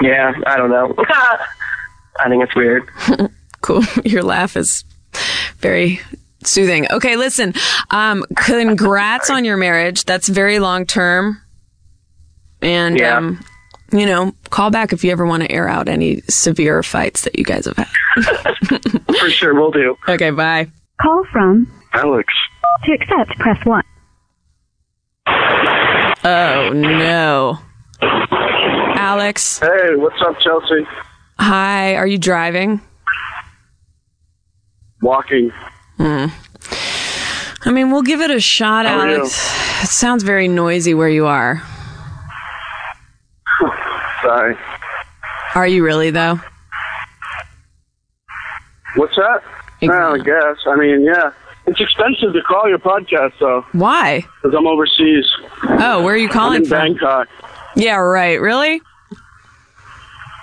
[0.01, 0.95] Yeah, I don't know.
[2.19, 2.89] I think it's weird.
[3.63, 3.83] Cool.
[4.05, 4.85] Your laugh is
[5.59, 6.01] very
[6.45, 6.91] soothing.
[6.91, 7.55] Okay, listen.
[7.91, 10.05] Um, congrats on your marriage.
[10.05, 11.41] That's very long term.
[12.63, 13.17] And, Yeah.
[13.19, 13.45] um,
[13.93, 17.39] you know, call back if you ever want to air out any severe fights that
[17.39, 17.89] you guys have had.
[19.19, 19.97] For sure, we'll do.
[20.09, 20.69] Okay, bye.
[21.01, 21.71] Call from.
[21.93, 22.33] Alex.
[22.85, 23.83] To accept, press 1.
[26.25, 27.59] Oh, no.
[28.01, 30.87] Alex, Hey, what's up, Chelsea?
[31.39, 31.97] hi.
[31.97, 32.81] Are you driving?
[35.03, 35.51] Walking.
[35.97, 36.27] Hmm.
[37.65, 39.01] I mean, we'll give it a shot, How?
[39.01, 39.83] Alex.
[39.83, 41.63] It sounds very noisy where you are.
[44.23, 44.57] Sorry.
[45.55, 46.41] Are you really, though?
[48.97, 49.43] What's that?
[49.83, 50.57] Well, I guess.
[50.67, 51.33] I mean, yeah.
[51.67, 54.25] It's expensive to call your podcast, though, Why?
[54.43, 55.25] because I'm overseas.
[55.63, 56.79] Oh, where are you calling from?
[56.95, 57.29] Bangkok.
[57.77, 58.41] Yeah, right.
[58.41, 58.81] Really?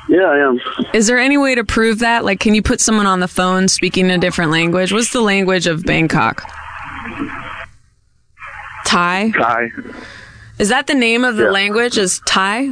[0.08, 0.60] Yeah, I am.
[0.94, 2.24] Is there any way to prove that?
[2.26, 4.92] Like, can you put someone on the phone speaking a different language?
[4.94, 6.42] What's the language of Bangkok?
[8.86, 9.32] Thai?
[9.32, 9.68] Thai.
[10.58, 11.52] Is that the name of the Yeah.
[11.52, 11.98] language?
[11.98, 12.70] Is Thai?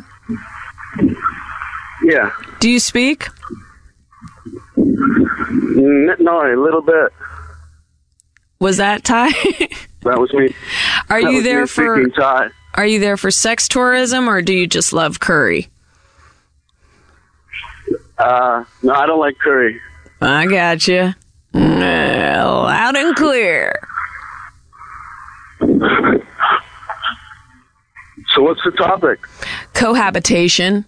[2.03, 2.31] Yeah.
[2.59, 3.27] Do you speak?
[4.75, 7.11] No, a little bit.
[8.59, 9.31] Was that Ty?
[10.03, 10.55] That was me.
[11.09, 12.01] are That you there for.
[12.75, 15.67] Are you there for sex tourism or do you just love curry?
[18.17, 19.81] Uh, no, I don't like curry.
[20.21, 21.13] I got you.
[21.53, 23.79] Loud and clear.
[28.37, 29.19] So what's the topic?
[29.73, 30.85] Cohabitation.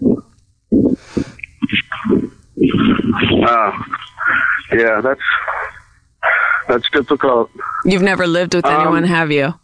[3.44, 3.72] Uh,
[4.72, 5.20] yeah, that's
[6.68, 7.50] that's difficult.
[7.86, 9.56] You've never lived with Um, anyone, have you?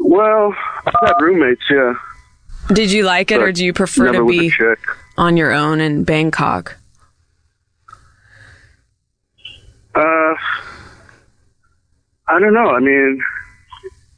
[0.00, 0.52] Well,
[0.84, 1.94] I've had roommates, yeah.
[2.72, 4.50] Did you like it or do you prefer to be
[5.16, 6.76] on your own in Bangkok?
[9.94, 10.34] Uh,
[12.26, 12.70] I don't know.
[12.70, 13.22] I mean,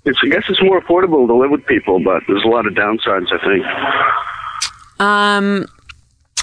[0.05, 2.75] it's I guess it's more affordable to live with people, but there's a lot of
[2.75, 3.27] downsides.
[3.33, 5.01] I think.
[5.01, 5.67] Um,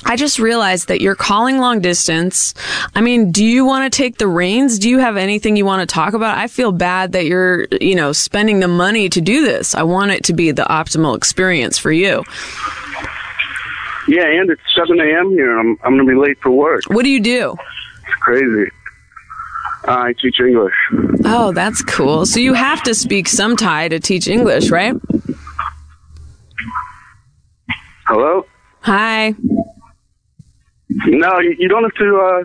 [0.06, 2.54] I just realized that you're calling long distance.
[2.94, 4.78] I mean, do you want to take the reins?
[4.78, 6.38] Do you have anything you want to talk about?
[6.38, 9.74] I feel bad that you're, you know, spending the money to do this.
[9.74, 12.24] I want it to be the optimal experience for you.
[14.08, 15.32] Yeah, and it's 7 a.m.
[15.32, 15.58] here.
[15.58, 16.84] I'm I'm gonna be late for work.
[16.88, 17.56] What do you do?
[18.06, 18.70] It's crazy.
[19.88, 20.74] I teach English.
[21.26, 22.26] Oh, that's cool.
[22.26, 24.96] So you have to speak some Thai to teach English, right?
[28.08, 28.46] Hello.
[28.82, 29.34] Hi.
[30.90, 32.44] No, you, you don't have to uh,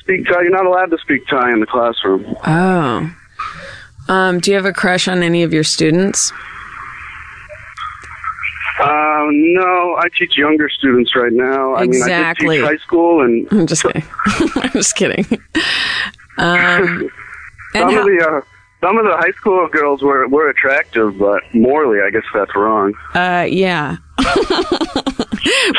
[0.00, 0.42] speak Thai.
[0.42, 2.24] You're not allowed to speak Thai in the classroom.
[2.46, 3.14] Oh.
[4.08, 6.32] Um, do you have a crush on any of your students?
[8.78, 11.74] Uh, no, I teach younger students right now.
[11.74, 12.56] I mean, I Exactly.
[12.58, 14.04] teach high school, and I'm just kidding.
[14.56, 15.26] I'm just kidding.
[16.38, 17.10] Um,
[17.72, 18.40] some how- of the uh,
[18.80, 22.94] some of the high school girls were were attractive, but morally, I guess that's wrong.
[23.14, 23.96] Uh, yeah.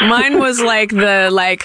[0.02, 1.64] Mine was like the like,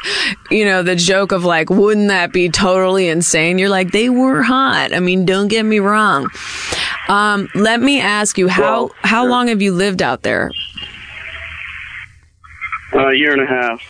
[0.50, 3.58] you know, the joke of like, wouldn't that be totally insane?
[3.58, 4.92] You're like, they were hot.
[4.94, 6.28] I mean, don't get me wrong.
[7.08, 9.30] Um, let me ask you, how Well, how sure.
[9.30, 10.50] long have you lived out there?
[12.92, 13.80] A year and a half.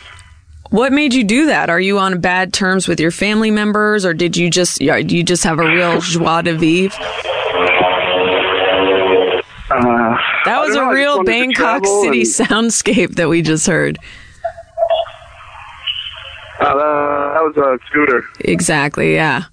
[0.71, 1.71] What made you do that?
[1.71, 5.45] Are you on bad terms with your family members, or did you just you just
[5.45, 6.97] have a real joie de vivre?
[9.69, 13.99] Uh, That was know, a real Bangkok City and- soundscape that we just heard.
[16.61, 16.73] Uh,
[17.35, 18.25] that was a scooter.
[18.41, 19.45] Exactly, yeah.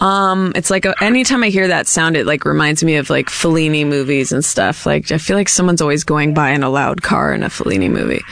[0.00, 3.26] Um, it's like a, anytime I hear that sound, it like reminds me of like
[3.26, 4.86] Fellini movies and stuff.
[4.86, 7.90] Like I feel like someone's always going by in a loud car in a Fellini
[7.90, 8.22] movie.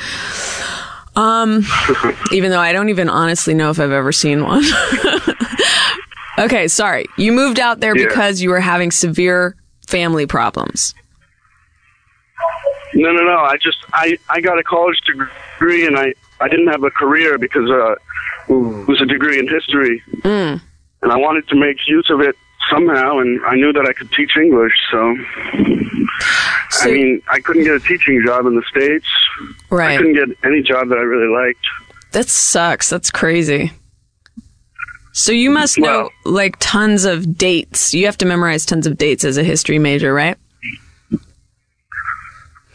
[1.16, 1.64] Um,
[2.33, 4.62] even though I don't even honestly know if I've ever seen one.
[6.38, 7.07] okay, sorry.
[7.16, 8.07] You moved out there Yeah.
[8.07, 9.57] because you were having severe
[9.88, 10.94] family problems.
[12.94, 13.38] No, no, no.
[13.38, 17.37] I just I I got a college degree, and I I didn't have a career
[17.38, 17.92] because uh,
[18.48, 20.61] it was a degree in history, Mm.
[21.02, 22.37] And I wanted to make use of it
[22.70, 24.72] somehow, and I knew that I could teach English.
[24.90, 25.16] So,
[26.70, 29.06] So- I mean, I couldn't get a teaching job in the states.
[29.70, 29.94] Right.
[29.94, 31.64] I couldn't get any job that I really liked.
[32.12, 32.88] That sucks.
[32.90, 33.72] That's crazy.
[35.12, 37.94] So you must know Well- like tons of dates.
[37.94, 40.37] You have to memorize tons of dates as a history major, right?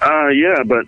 [0.01, 0.85] Uh, yeah, but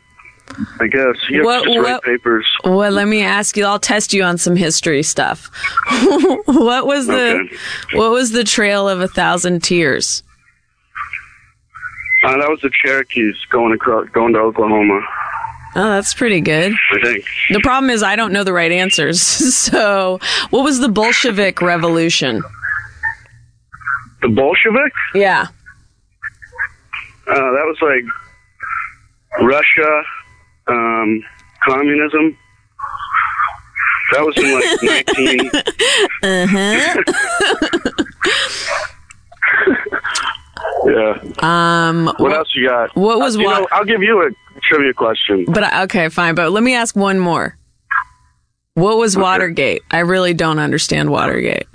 [0.79, 2.45] I guess have What- just write what- papers.
[2.63, 3.65] Well, let me ask you.
[3.65, 5.49] I'll test you on some history stuff.
[6.45, 7.55] what was the Okay.
[7.97, 10.23] what was the Trail of a Thousand Tears?
[12.23, 15.01] Uh, that was the Cherokees going across, going to Oklahoma.
[15.75, 16.71] Oh, that's pretty good.
[16.93, 17.25] I think.
[17.49, 19.21] The problem is I don't know the right answers.
[19.53, 20.19] So,
[20.51, 22.43] what was the Bolshevik Revolution?
[24.21, 24.93] The Bolshevik?
[25.15, 25.47] Yeah.
[27.27, 28.03] Uh, that was like
[29.41, 30.03] Russia,
[30.67, 31.23] um,
[31.65, 32.37] communism.
[34.11, 34.83] That was in like
[35.17, 35.51] 19.
[36.23, 38.03] Uh huh.
[40.85, 41.17] yeah.
[41.41, 42.13] Um.
[42.17, 42.95] What else you got?
[42.95, 44.29] what was Uh, you what- know, I'll give you a
[44.61, 45.45] trivia question.
[45.47, 46.35] But I- okay, fine.
[46.35, 47.57] But let me ask one more.
[48.75, 49.83] What was Watergate?
[49.91, 51.67] I really don't understand Watergate.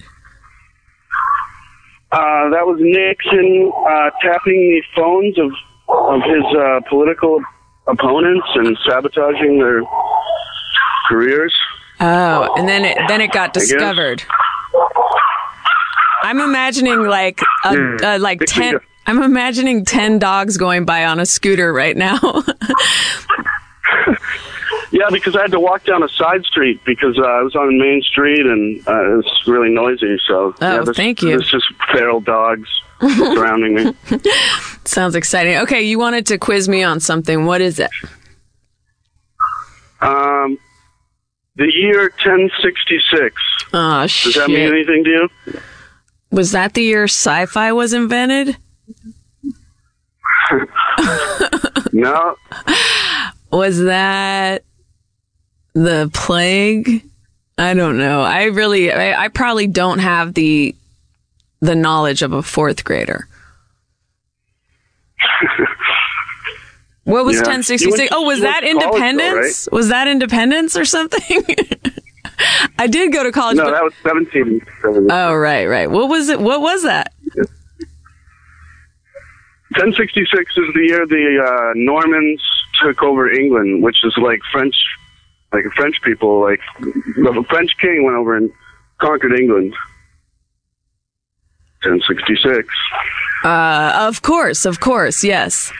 [2.11, 5.51] Uh, that was Nixon uh, tapping the phones of
[5.88, 7.40] of his uh, political
[7.88, 9.83] opponents and sabotaging their
[11.09, 11.55] careers.
[12.01, 14.22] Oh, and then it then it got discovered.
[16.22, 17.96] I'm imagining like a, Hmm.
[18.05, 18.79] uh, like ten.
[19.07, 22.18] I'm imagining ten dogs going by on a scooter right now.
[24.99, 27.79] Yeah, because I had to walk down a side street because uh, I was on
[27.79, 30.19] Main Street and uh, it was really noisy.
[30.27, 31.29] So Oh, yeah, there's, thank you.
[31.29, 32.69] There's just feral dogs
[33.01, 33.95] surrounding me.
[34.85, 35.57] Sounds exciting.
[35.59, 37.45] Okay, you wanted to quiz me on something.
[37.47, 37.91] What is it?
[40.01, 40.59] Um,
[41.57, 43.37] the year 1066.
[43.73, 44.35] Oh Does shit!
[44.35, 45.29] that mean anything to you?
[46.31, 48.57] was that the year sci-fi was invented?
[51.93, 52.37] No.
[53.51, 54.63] Was that
[55.85, 57.05] the plague?
[57.57, 58.21] I don't know.
[58.23, 60.75] I really, I, I probably don't have the
[61.61, 63.27] the knowledge of a fourth grader.
[67.05, 67.43] What was Yeah.
[67.49, 68.11] 1066?
[68.12, 69.67] Oh, was that college, though, independence?
[69.73, 71.43] Was that independence or something?
[72.79, 73.57] I did go to college.
[73.57, 74.61] No, but- that was 17.
[75.11, 75.91] oh, right, right.
[75.91, 76.38] What was it?
[76.38, 77.14] What was that?
[79.77, 82.43] 1066 is the year the uh, Normans
[82.83, 84.75] took over England, which is like French,
[85.53, 88.51] like French people, like the French king went over and
[88.99, 89.75] conquered England.
[91.83, 92.69] 1066.
[93.45, 95.73] Uh, of course, of course, yes.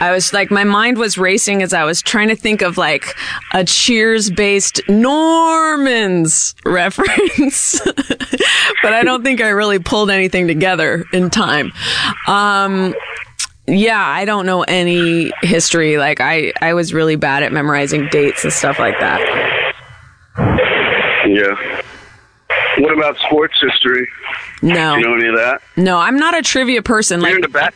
[0.00, 3.14] I was like, my mind was racing as I was trying to think of like
[3.52, 7.80] a Cheers based Normans reference.
[8.82, 11.72] but I don't think I really pulled anything together in time.
[12.26, 12.94] Um,
[13.72, 15.96] yeah, I don't know any history.
[15.98, 19.20] Like I, I was really bad at memorizing dates and stuff like that.
[21.26, 21.82] Yeah.
[22.78, 24.08] What about sports history?
[24.62, 25.62] No, Do You know any of that?
[25.76, 27.20] no, I'm not a trivia person.
[27.20, 27.72] You're Like into ba-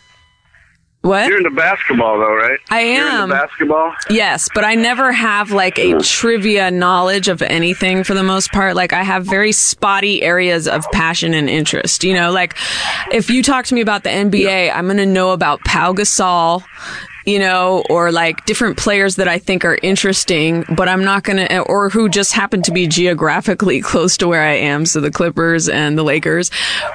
[1.07, 1.29] what?
[1.29, 2.59] You're into basketball, though, right?
[2.71, 3.31] I You're am.
[3.31, 3.95] into basketball.
[4.11, 8.77] Yes, but I never have like a trivia knowledge of anything for the most part.
[8.77, 12.05] Like I have very spotty areas of passion and interest.
[12.05, 12.57] You know, like
[13.12, 16.64] if you talk to me about the NBA, I'm going to know about Pau Gasol,
[17.26, 21.44] you know, or like different players that I think are interesting, but I'm not going
[21.44, 24.86] to, or who just happen to be geographically close to where I am.
[24.86, 26.52] So the Clippers and the Lakers,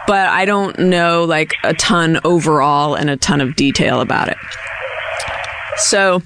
[0.08, 4.38] but I don't know like a ton overall and a ton of detail about it.
[5.78, 6.22] So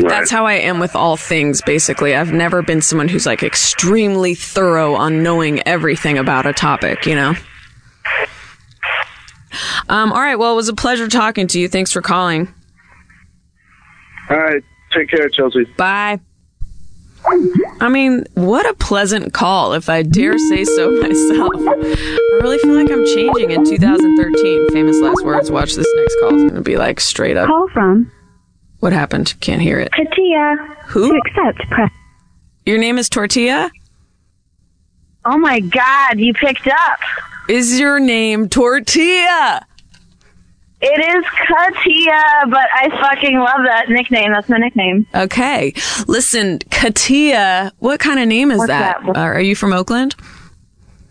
[0.00, 2.14] that's how I am with all things, basically.
[2.14, 7.14] I've never been someone who's like extremely thorough on knowing everything about a topic, you
[7.14, 7.34] know?
[9.88, 10.36] Um, all right.
[10.36, 11.68] Well, it was a pleasure talking to you.
[11.68, 12.52] Thanks for calling.
[14.30, 14.62] All right.
[14.92, 15.64] Take care, Chelsea.
[15.76, 16.20] Bye.
[17.80, 21.52] I mean, what a pleasant call, if I dare say so myself.
[21.56, 24.70] I really feel like I'm changing in 2013.
[24.70, 25.50] Famous last words.
[25.50, 26.34] Watch this next call.
[26.34, 27.48] It's going to be like straight up.
[27.48, 28.12] Call from
[28.80, 29.34] What happened?
[29.40, 29.90] Can't hear it.
[29.92, 30.56] Katia.
[30.88, 31.12] Who?
[31.12, 31.90] To accept, press.
[32.66, 33.70] Your name is Tortilla?
[35.24, 36.98] Oh my God, you picked up.
[37.48, 39.66] Is your name Tortilla?
[40.86, 44.32] It is Katia, but I fucking love that nickname.
[44.32, 45.06] That's my nickname.
[45.14, 45.72] Okay.
[46.06, 48.98] Listen, Katia, what kind of name is What's that?
[49.06, 49.16] that?
[49.16, 50.14] Uh, are you from Oakland?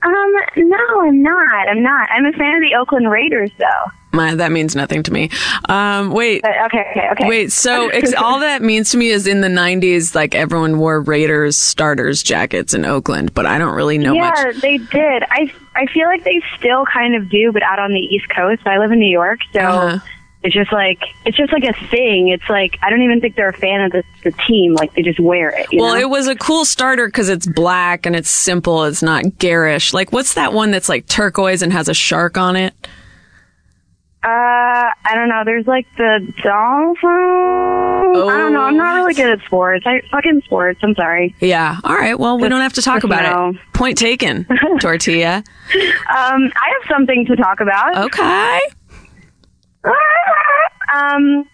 [0.03, 1.69] Um, no, I'm not.
[1.69, 2.07] I'm not.
[2.11, 3.91] I'm a fan of the Oakland Raiders, though.
[4.13, 5.31] My, that means nothing to me.
[5.67, 6.43] Um, wait.
[6.45, 7.27] Okay, okay, okay.
[7.27, 11.01] Wait, so ex- all that means to me is in the 90s, like everyone wore
[11.01, 14.61] Raiders starters jackets in Oakland, but I don't really know yeah, much.
[14.61, 15.23] they did.
[15.31, 18.61] I I feel like they still kind of do, but out on the East Coast.
[18.67, 19.99] I live in New York, so Uh-huh.
[20.43, 22.27] it's just like it's just like a thing.
[22.27, 24.75] It's like I don't even think they're a fan of the the team.
[24.75, 25.65] Like they just wear it.
[25.71, 25.99] You Well, know?
[26.01, 28.83] it was a cool starter because it's black and it's simple.
[28.83, 29.91] It's not garish.
[29.91, 32.75] Like, what's that one that's like turquoise and has a shark on it?
[34.23, 35.43] Uh, I don't know.
[35.43, 37.09] There's like the dolphin.
[37.09, 38.61] I don't know.
[38.61, 39.85] I'm not really good at sports.
[39.85, 40.79] I fucking sports.
[40.81, 41.35] I'm sorry.
[41.41, 41.77] Yeah.
[41.83, 42.17] All right.
[42.17, 43.49] Well, we don't have to talk about no.
[43.49, 43.73] it.
[43.73, 44.45] Point taken,
[44.79, 45.43] Tortilla.
[45.75, 47.97] Um, I have something to talk about.
[48.05, 48.59] Okay.
[50.93, 51.49] Um.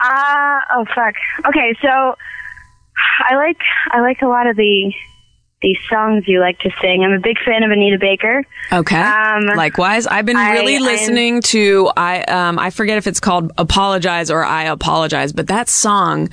[0.00, 0.58] Uh.
[0.74, 1.14] Oh fuck.
[1.46, 1.74] Okay.
[1.80, 3.58] So, I like
[3.92, 4.92] I like a lot of the
[5.64, 7.02] these songs you like to sing.
[7.02, 8.44] I'm a big fan of Anita Baker.
[8.70, 9.00] Okay.
[9.00, 13.18] Um, Likewise, I've been I- really I'm- listening to I um I forget if it's
[13.20, 16.28] called Apologize or I Apologize, but that song,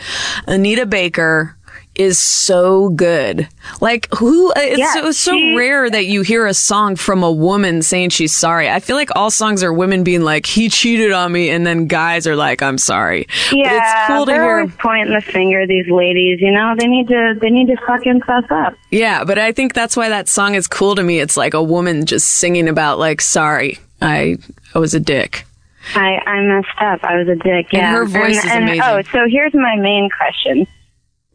[0.47, 1.55] Anita Baker
[2.01, 3.47] is so good.
[3.79, 7.23] Like who uh, it's Yeah, so, so she- rare that you hear a song from
[7.23, 8.69] a woman saying she's sorry.
[8.69, 11.87] I feel like all songs are women being like he cheated on me and then
[11.87, 13.27] guys are like I'm sorry.
[13.51, 15.65] Yeah, but it's cool to they're hear always pointing the finger.
[15.67, 18.73] These ladies, you know, they need to they need to fucking fess up.
[18.89, 21.19] Yeah, but I think that's why that song is cool to me.
[21.19, 23.79] It's like a woman just singing about like sorry.
[24.01, 24.37] I
[24.73, 25.45] I was a dick.
[25.95, 27.03] I I messed up.
[27.03, 27.67] I was a dick.
[27.73, 28.81] And Yeah, her voice is and, amazing.
[28.83, 30.67] Oh, so here's my main question: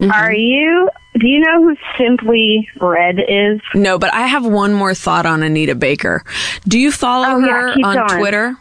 [0.01, 0.11] Mm-hmm.
[0.13, 0.91] Are you?
[1.19, 3.61] Do you know who Simply Red is?
[3.75, 6.23] No, but I have one more thought on Anita Baker.
[6.69, 8.19] Do you follow Oh, her keep on going.
[8.21, 8.57] Twitter?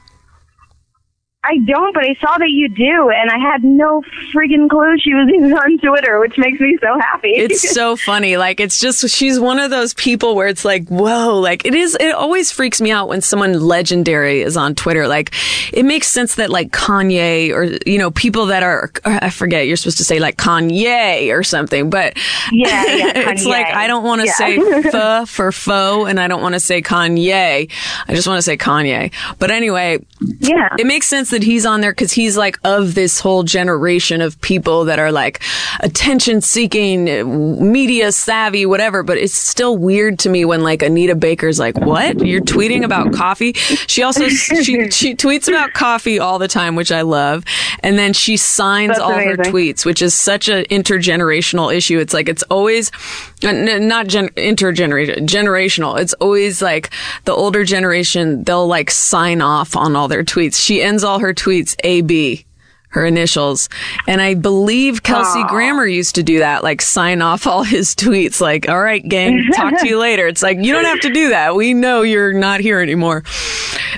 [1.47, 4.01] I don't, but I saw that you do, and I had no
[4.33, 7.29] freaking clue she was even on Twitter, which makes me so happy.
[7.35, 8.37] It's so funny.
[8.37, 11.95] Like it's just she's one of those people where it's like, whoa, like it is
[11.99, 15.07] it always freaks me out when someone legendary is on Twitter.
[15.07, 15.33] Like
[15.73, 19.77] it makes sense that like Kanye or you know, people that are I forget, you're
[19.77, 22.17] supposed to say like Kanye or something, but
[22.51, 24.33] Yeah, yeah, it's like I don't want to Yeah.
[24.33, 27.69] say pho for foe and I don't want to say Kanye.
[28.07, 29.13] I just want to say Kanye.
[29.39, 33.19] But anyway, yeah, it makes sense that he's on there because he's like of this
[33.19, 35.41] whole generation of people that are like
[35.81, 37.05] attention seeking,
[37.71, 39.03] media savvy, whatever.
[39.03, 42.25] But it's still weird to me when like Anita Baker's like, "What?
[42.25, 46.93] You're tweeting about coffee?" She also she she tweets about coffee all the time, which
[46.93, 47.43] I love,
[47.81, 51.99] and then she signs That's all her tweets, which is such an intergenerational issue.
[51.99, 52.89] It's like it's always
[53.43, 55.99] uh, not gen- intergenerational, generational.
[55.99, 56.89] It's always like
[57.25, 58.43] the older generation.
[58.45, 60.55] They'll like sign off on all their tweets.
[60.63, 62.45] She ends all her tweets AB,
[62.89, 63.67] her initials,
[64.07, 68.39] and I believe Kelsey Grammer used to do that, like sign off all his tweets.
[68.39, 70.27] Like, all right, gang, talk to you later.
[70.27, 71.55] It's like you don't have to do that.
[71.55, 73.23] We know you're not here anymore.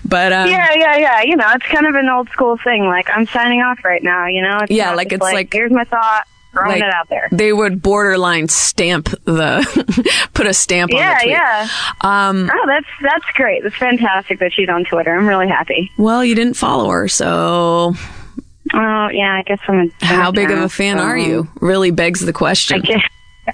[0.05, 1.22] But um, yeah, yeah, yeah.
[1.24, 2.86] You know, it's kind of an old school thing.
[2.86, 4.28] Like I'm signing off right now.
[4.28, 6.24] You know, it's Yeah, like, it's like- here's my thought,
[6.58, 7.30] throwing like, it out there.
[7.32, 11.01] They would borderline stamp the, put a stamp on it.
[11.01, 11.32] Yeah, the tweet.
[11.32, 11.68] yeah.
[12.01, 13.64] Um, Oh, that's that's great.
[13.64, 15.16] That's fantastic that she's on Twitter.
[15.16, 15.91] I'm really happy.
[15.97, 17.93] well, you didn't follow her, so
[18.74, 19.36] Oh, yeah.
[19.38, 20.05] I guess I'm a.
[20.05, 21.47] how big of a fan so- are you?
[21.62, 22.82] Really begs the I question.
[22.82, 23.01] guess,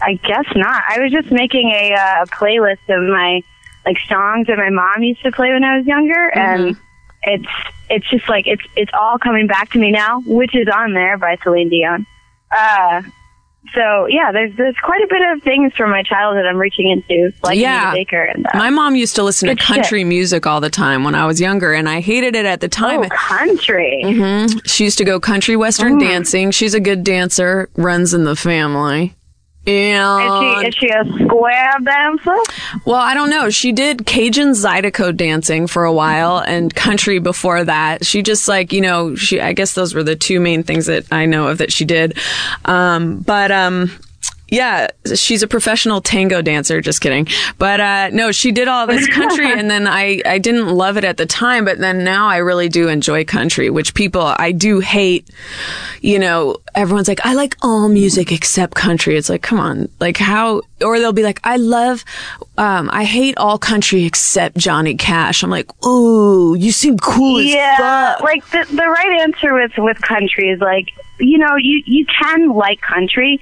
[0.01, 0.81] I guess not.
[0.89, 3.41] I was just making a uh, playlist of my
[3.85, 6.39] like songs that my mom used to play when I was younger, Mm-hmm.
[6.67, 6.77] and
[7.23, 7.47] it's
[7.89, 11.17] it's just like it's it's all coming back to me now, which is on there
[11.17, 12.07] by Celine Dion.
[12.57, 13.01] Uh,
[13.73, 17.33] so yeah, there's there's quite a bit of things from my childhood I'm reaching into,
[17.43, 17.91] like Yeah.
[17.91, 19.75] Anita Baker and uh, My mom used to listen to Good shit.
[19.75, 22.67] country music all the time when I was younger, and I hated it at the
[22.67, 23.01] time.
[23.03, 24.01] oh, country.
[24.05, 26.01] hmm She used to go country western Mm.
[26.01, 26.51] dancing.
[26.51, 29.13] She's a good dancer, runs in the family.
[29.65, 32.35] And Is she is she a square dancer?
[32.85, 33.49] Well, I don't know.
[33.49, 38.05] She did Cajun Zydeco dancing for a while and country before that.
[38.05, 41.05] She just like, you know, she, I guess those were the two main things that
[41.11, 42.17] I know of that she did.
[42.65, 43.91] Um, but, um,
[44.53, 46.79] yeah, she's a professional tango dancer.
[46.79, 47.27] Just kidding.
[47.57, 51.03] But, uh, no, she did all this country and then I, I didn't love it
[51.03, 54.79] at the time, but then now I really do enjoy country, which people, I do
[54.79, 55.27] hate,
[56.01, 59.17] you know, everyone's like, I like all music except country.
[59.17, 62.05] It's like, come on, like how, or they'll be like, I love,
[62.59, 65.43] um, I hate all country except Johnny Cash.
[65.43, 69.99] I'm like, ooh, you seem cool as yeah, like the the right answer with with
[70.01, 70.89] country is like
[71.19, 73.39] you know you you can like country.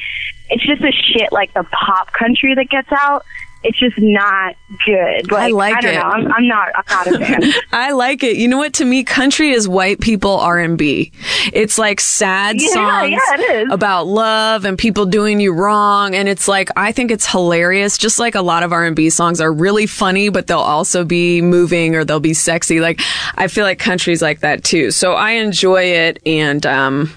[0.51, 3.25] It's just the shit like the pop country that gets out,
[3.63, 5.31] it's just not good.
[5.31, 5.77] Like, I like it.
[5.77, 5.97] I don't it.
[5.97, 6.01] know.
[6.01, 6.69] I'm, I'm not.
[6.75, 7.53] I'm not a fan.
[7.71, 8.37] I like it.
[8.37, 8.73] You know what?
[8.75, 11.11] To me, country is white people R and B.
[11.53, 16.47] It's like sad Yeah, songs yeah, about love and people doing you wrong, and it's
[16.47, 17.99] like I think it's hilarious.
[17.99, 21.05] Just like a lot of R and B songs are really funny, but they'll also
[21.05, 22.79] be moving or they'll be sexy.
[22.79, 22.99] Like
[23.35, 24.89] I feel like country's like that too.
[24.89, 27.11] So I enjoy it, and um,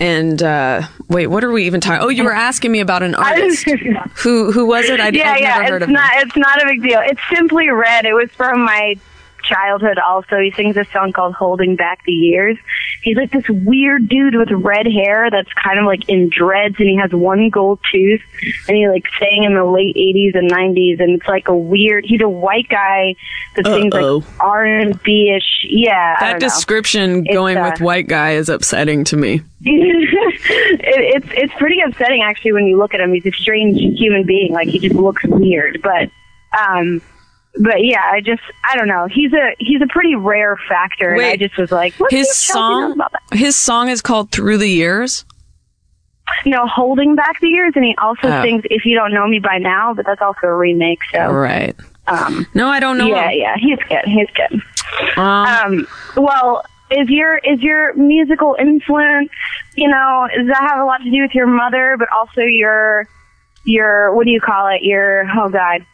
[0.00, 2.02] and uh, wait, what are we even talking?
[2.02, 3.68] Oh, you were asking me about an artist.
[4.16, 4.98] who who was it?
[4.98, 5.76] I, yeah, I've yeah.
[5.76, 6.10] It's not.
[6.14, 7.00] It's not a big deal.
[7.04, 8.06] It's simply red.
[8.06, 8.96] It was from my
[9.42, 9.98] childhood.
[9.98, 12.56] Also, he sings a song called "Holding Back the Years."
[13.02, 16.88] He's like this weird dude with red hair that's kind of like in dreads, and
[16.88, 18.20] he has one gold tooth,
[18.68, 22.04] and he like sang in the late '80s and '90s, and it's like a weird.
[22.06, 23.14] He's a white guy
[23.56, 24.16] that sings Uh-oh.
[24.18, 25.66] like R and B ish.
[25.68, 26.38] Yeah, That know.
[26.40, 29.42] description It's, going uh, with white guy is upsetting to me.
[29.62, 30.80] it,
[31.22, 33.12] it's it's pretty upsetting actually when you look at him.
[33.12, 34.52] He's a strange human being.
[34.52, 35.80] Like he just looks weird.
[35.82, 36.10] But
[36.58, 37.00] um,
[37.58, 39.06] but yeah, I just I don't know.
[39.10, 42.30] He's a he's a pretty rare factor, and I just was like, what His do
[42.52, 45.24] you tell me song, his song is called "Through the Years."
[46.46, 48.42] No, holding back the years, and he also Oh.
[48.42, 51.00] sings "If You Don't Know Me by Now," but that's also a remake.
[51.12, 51.74] So Right.
[52.06, 53.06] um, No, I don't know.
[53.08, 53.38] yeah, him.
[53.40, 54.04] yeah, he's good.
[54.04, 54.62] He's good.
[55.18, 55.86] Um, Um,
[56.16, 59.30] well, is your is your musical influence,
[59.76, 63.06] you know, does that have a lot to do with your mother, but also your
[63.64, 64.82] your what do you call it?
[64.82, 65.84] Your oh god,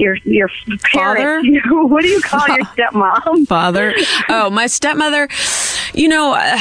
[0.00, 0.48] your your
[0.92, 1.48] parents.
[1.70, 3.46] what do you call your stepmom?
[3.46, 3.94] father.
[4.28, 5.28] Oh, my stepmother.
[5.94, 6.58] You know, uh,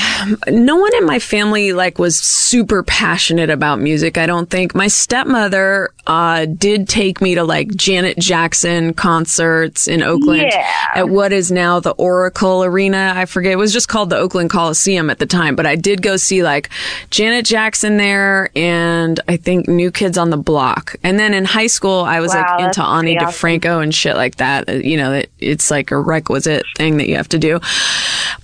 [0.49, 4.17] no one in my family like was super passionate about music.
[4.17, 10.01] I don't think my stepmother uh, did take me to like Janet Jackson concerts in
[10.01, 10.73] Oakland Yeah.
[10.95, 13.13] at what is now the Oracle Arena.
[13.15, 13.51] I forget.
[13.51, 16.41] It was just called the Oakland Coliseum at the time, but I did go see
[16.43, 16.69] like
[17.11, 20.95] Janet Jackson there and I think New Kids on the Block.
[21.03, 23.30] And then in high school, I was Wow, like into Ani awesome.
[23.30, 24.84] DiFranco and shit like that.
[24.84, 27.59] You know, it, it's like a requisite thing that you have to do.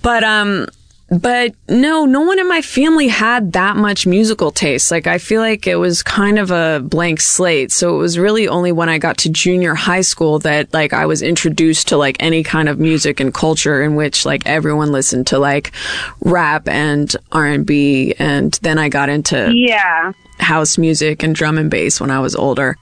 [0.02, 0.66] But, um,
[1.08, 4.90] but no, no one in my family had that much musical taste.
[4.90, 7.70] Like, I feel like it was kind of a blank slate.
[7.70, 11.06] So it was really only when I got to junior high school that, like, I
[11.06, 15.28] was introduced to, like, any kind of music and culture in which, like, everyone listened
[15.28, 15.72] to, like,
[16.20, 18.14] rap and R&B.
[18.18, 20.12] And then I got into Yeah.
[20.38, 22.76] House music and drum and bass when I was older.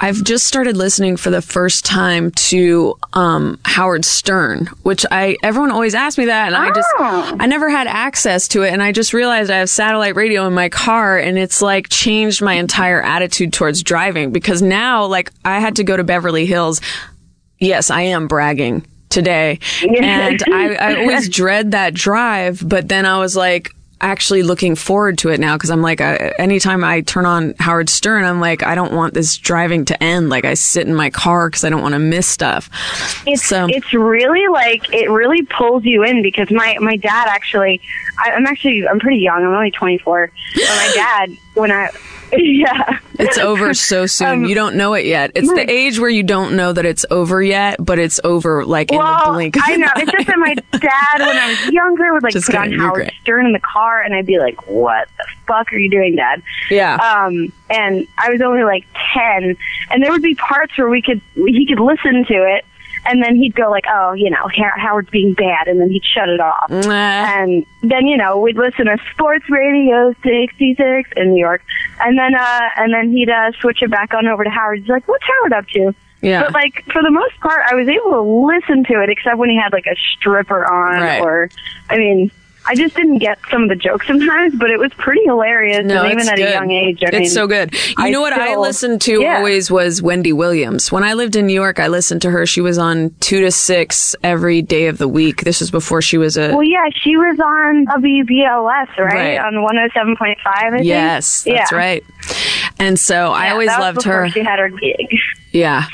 [0.00, 5.70] I've just started listening for the first time to um, Howard Stern, which I everyone
[5.70, 8.92] always asks me that, and I just I never had access to it, and I
[8.92, 13.02] just realized I have satellite radio in my car, and it's like changed my entire
[13.02, 16.80] attitude towards driving because now like I had to go to Beverly Hills.
[17.58, 23.18] Yes, I am bragging today, and I, I always dread that drive, but then I
[23.18, 27.26] was like actually looking forward to it now because I'm like, I, anytime I turn
[27.26, 30.28] on Howard Stern, I'm like, I don't want this driving to end.
[30.28, 32.70] Like I sit in my car because I don't want to miss stuff.
[33.26, 37.80] It's So- it's really like it really pulls you in because my my dad actually
[38.18, 41.90] I, I'm actually I'm pretty young I'm only 24 but my dad when I
[42.36, 44.28] yeah It's over so soon.
[44.28, 45.32] Um, you don't know it yet.
[45.34, 48.92] It's the age where you don't know that it's over yet, but it's over like
[48.92, 49.88] in the blink of I know.
[49.96, 52.78] It's just that my dad, when I was younger, would like Just put on kidding,
[52.78, 53.12] you're Howard great.
[53.22, 56.42] Stern in the car, and I'd be like, "What the fuck are you doing, Dad?"
[56.70, 56.94] Yeah.
[56.96, 59.56] Um, and I was only like ten,
[59.90, 62.64] and there would be parts where we could he could listen to it,
[63.06, 66.28] and then he'd go like, "Oh, you know, Howard's being bad," and then he'd shut
[66.28, 66.70] it off.
[66.70, 66.92] Nah.
[66.92, 71.62] And then you know we'd listen to Sports Radio 66 in New York,
[72.00, 74.80] and then uh, and then he'd uh, switch it back on over to Howard.
[74.80, 76.42] He's like, "What's Howard up to?" Yeah.
[76.42, 79.50] But like for the most part, I was able to listen to it, except when
[79.50, 81.20] he had like a stripper on, Right.
[81.22, 81.48] or
[81.88, 82.30] I mean,
[82.68, 85.84] I just didn't get some of the jokes sometimes, but it was pretty hilarious.
[85.86, 86.48] No, and even at good.
[86.48, 87.72] a young age, I it's mean, so good.
[87.74, 89.38] You I know what I listened to Yeah.
[89.38, 90.92] always was Wendy Williams.
[90.92, 92.44] When I lived in New York, I listened to her.
[92.46, 95.44] She was on two to six every day of the week.
[95.44, 99.38] This was before she was a Well, yeah, she was on WBLS, right?
[99.38, 99.38] Right.
[99.38, 100.84] On 107.5, I think.
[100.86, 101.76] yes, that's yeah.
[101.78, 102.04] right.
[102.78, 104.28] And so I always loved her.
[104.28, 105.08] She had her gig.
[105.52, 105.84] Yeah.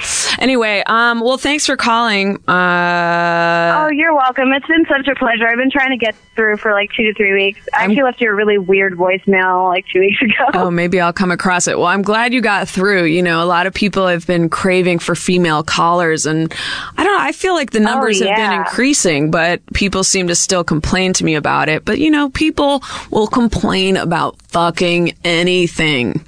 [0.40, 2.36] Anyway, um, well, thanks for calling.
[2.48, 4.52] Uh, oh, you're welcome.
[4.52, 5.46] It's been such a pleasure.
[5.46, 7.66] I've been trying to get through for like two to three weeks.
[7.72, 10.50] I actually left you a really weird voicemail like two weeks ago.
[10.54, 11.78] Oh, maybe I'll come across it.
[11.78, 13.04] Well, I'm glad you got through.
[13.04, 16.52] You know, a lot of people have been craving for female callers, and
[16.96, 17.22] I don't know.
[17.24, 21.12] I feel like the numbers have been Oh, increasing, but people seem to still complain
[21.12, 21.84] to me about it.
[21.84, 22.82] But you know, people
[23.12, 26.26] will complain about fucking anything.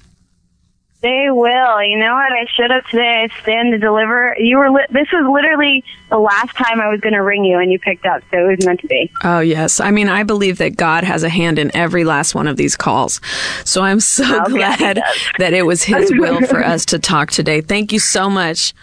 [1.07, 1.82] They will.
[1.84, 2.32] You know what?
[2.32, 3.28] I showed up today.
[3.30, 4.34] I stand to deliver.
[4.40, 4.70] You were.
[4.72, 7.78] Li- this was literally the last time I was going to ring you, and you
[7.78, 8.22] picked up.
[8.32, 9.12] So it was meant to be.
[9.22, 9.78] Oh, yes.
[9.78, 12.74] I mean, I believe that God has a hand in every last one of these
[12.74, 13.20] calls.
[13.64, 15.04] So I'm so Oh, glad does.
[15.38, 17.61] that it was His will for us to talk today.
[17.61, 18.74] Thank you so much.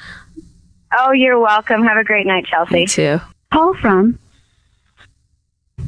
[0.97, 1.83] Oh, you're welcome.
[1.83, 2.73] Have a great night, Chelsea.
[2.73, 3.19] Me too.
[3.51, 4.17] Call from.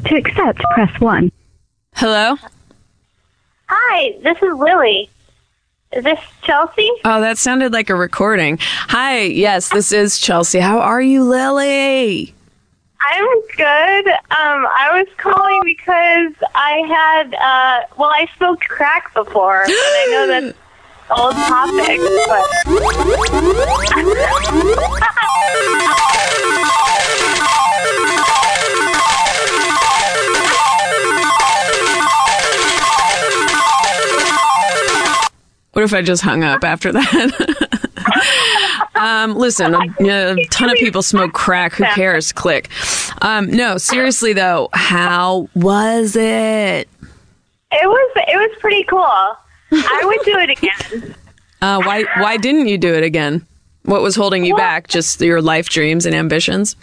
[0.07, 1.31] To accept, press 1.
[1.95, 2.35] Hello?
[3.69, 5.09] Hi, this is Lily.
[5.95, 6.91] Is this Chelsea?
[7.05, 8.57] Oh, that sounded like a recording.
[8.61, 9.21] Hi.
[9.21, 10.59] Yes, this is Chelsea.
[10.59, 12.33] How are you, Lily?
[12.99, 14.07] I'm good.
[14.07, 20.07] Um, I was calling because I had, uh, well, I smoked crack before, and I
[20.11, 20.57] know that's
[21.11, 22.01] old topic,
[35.75, 37.89] What if I just hung up after that?
[38.95, 41.73] um, listen, a, a ton of people smoke crack.
[41.73, 42.31] Who cares?
[42.31, 42.69] Click.
[43.21, 46.87] Um, no, seriously though, how was it?
[46.87, 49.01] It was, it was pretty cool.
[49.01, 51.15] I would do it again.
[51.61, 53.45] Uh, why why didn't you do it again?
[53.83, 54.87] What was holding you back?
[54.87, 56.77] Just your life dreams and ambitions?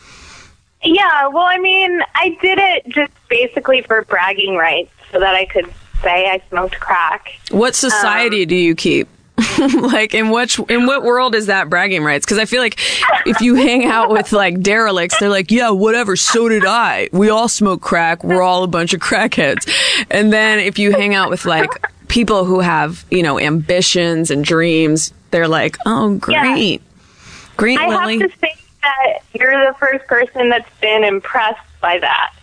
[0.85, 5.47] Yeah, well, I mean, I did it just basically for bragging rights so that I
[5.47, 5.73] could
[6.03, 7.39] say I smoked crack.
[7.51, 9.09] What society um, do you keep?
[9.59, 12.25] like in what in what world is that bragging rights?
[12.25, 12.79] Because I feel like
[13.27, 16.17] if you hang out with like derelicts, they're like, yeah, whatever.
[16.17, 17.09] So did I.
[17.13, 18.23] We all smoke crack.
[18.23, 19.71] We're all a bunch of crackheads.
[20.11, 21.71] And then if you hang out with like
[22.09, 26.83] people who have you know ambitions and dreams, they're like, oh great,
[27.57, 28.19] great, I Lily.
[28.21, 32.35] have to say that you're the first person that's been impressed by that.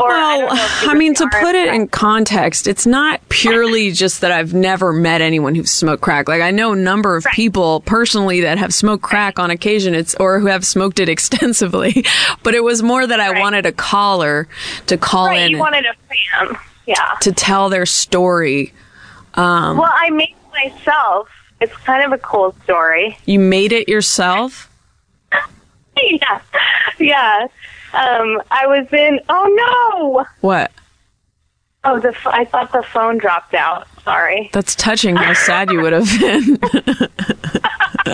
[0.00, 4.20] Or I Well, know I mean, to put it in context, it's not purely just
[4.22, 6.28] that I've never met anyone who's smoked crack.
[6.28, 10.14] Like I know a number of people personally that have smoked crack on occasion, it's
[10.16, 12.04] or who have smoked it extensively.
[12.42, 14.48] But it was more that I wanted a caller
[14.86, 15.94] to call right, in you wanted a
[16.46, 16.56] fan.
[16.86, 17.14] Yeah.
[17.20, 18.72] to tell their story.
[19.34, 21.28] Um, well, I made it myself.
[21.60, 23.16] It's kind of a cool story.
[23.26, 24.68] you made it yourself.
[26.02, 26.40] yeah.
[26.98, 27.46] Yeah.
[27.92, 29.20] Um, I was in.
[29.28, 30.26] Oh no!
[30.40, 30.70] What?
[31.82, 33.88] Oh, the f- I thought the phone dropped out.
[34.04, 34.50] Sorry.
[34.52, 35.16] That's touching.
[35.16, 36.58] How sad you would have been.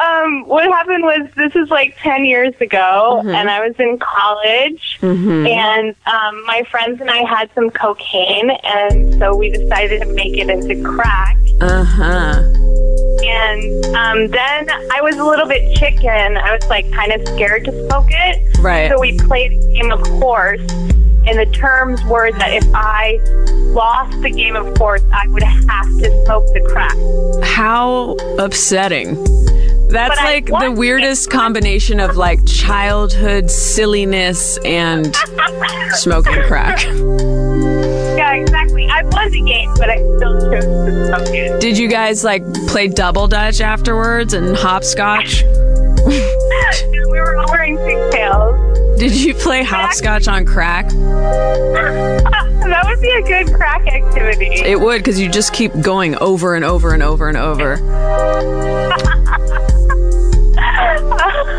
[0.00, 3.28] um, what happened was this is like 10 years ago, Mm-hmm.
[3.34, 5.48] and I was in college, Mhm.
[5.48, 10.36] and um, my friends and I had some cocaine, and so we decided to make
[10.36, 11.36] it into crack.
[11.60, 12.42] uh huh.
[13.24, 16.36] And um, then I was a little bit chicken.
[16.36, 18.58] I was like kind of scared to smoke it.
[18.58, 18.90] Right.
[18.90, 20.60] So we played a game of horse,
[21.26, 23.18] and the terms were that if I
[23.72, 26.96] lost the game of horse, I would have to smoke the crack.
[27.44, 29.16] How upsetting.
[29.92, 35.14] That's But like the weirdest combination of like childhood silliness and
[35.90, 36.82] smoking crack.
[36.82, 38.88] Yeah, exactly.
[38.88, 41.60] I won the game, but I still chose to smoke it.
[41.60, 45.42] Did you guys like play double dutch afterwards and hopscotch?
[46.06, 48.98] we were all wearing pigtails.
[48.98, 50.88] Did you play hopscotch on crack?
[50.88, 54.54] that would be a good crack activity.
[54.54, 57.76] It would because you just keep going over and over and over and over.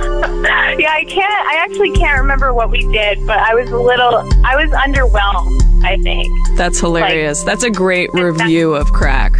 [0.79, 1.47] yeah, I can't.
[1.47, 4.27] I actually can't remember what we did, but I was a little.
[4.45, 5.61] I was underwhelmed.
[5.83, 6.27] I think.
[6.57, 7.43] That's hilarious.
[7.43, 9.33] That's a great review of crack.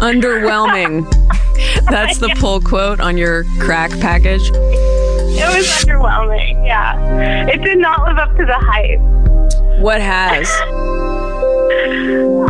[0.00, 1.08] Underwhelming.
[1.90, 4.50] That's the pull quote on your crack package.
[4.50, 6.66] It was underwhelming.
[6.66, 9.00] Yeah, it did not live up to the hype.
[9.80, 10.48] What has?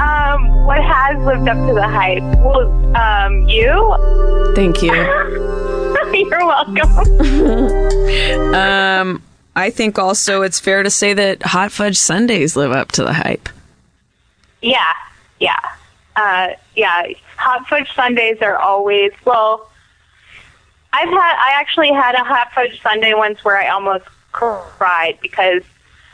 [0.00, 2.22] Um, what has lived up to the hype?
[2.38, 4.52] Well, um, you.
[4.54, 5.67] Thank you.
[6.12, 7.78] You're welcome.
[8.54, 9.22] Um,
[9.54, 13.12] I think also it's fair to say that hot fudge sundaes live up to the
[13.12, 13.48] hype.
[14.62, 14.92] Yeah,
[15.40, 15.60] yeah,
[16.16, 17.08] uh, yeah.
[17.36, 19.70] Hot fudge sundaes are always well.
[20.92, 21.36] I've had.
[21.36, 25.62] I actually had a hot fudge sundae once where I almost cried because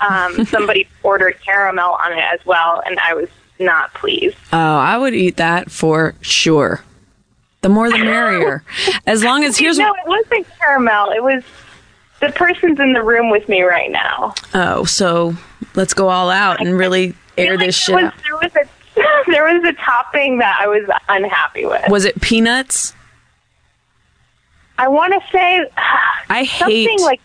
[0.01, 4.37] um, somebody ordered caramel on it as well, and I was not pleased.
[4.53, 6.83] Oh, I would eat that for sure.
[7.65, 8.63] The more the merrier.
[9.07, 11.13] As long as here's no, it wasn't caramel.
[11.13, 11.43] It was
[12.21, 14.35] the person's in the room with me right now.
[14.53, 15.35] Oh, so
[15.75, 19.45] let's go all out and really air this shit There was, there was a there
[19.45, 21.89] was a topping that I was unhappy with.
[21.89, 22.93] Was it peanuts?
[24.77, 25.67] I want to say
[26.29, 27.21] I something hate like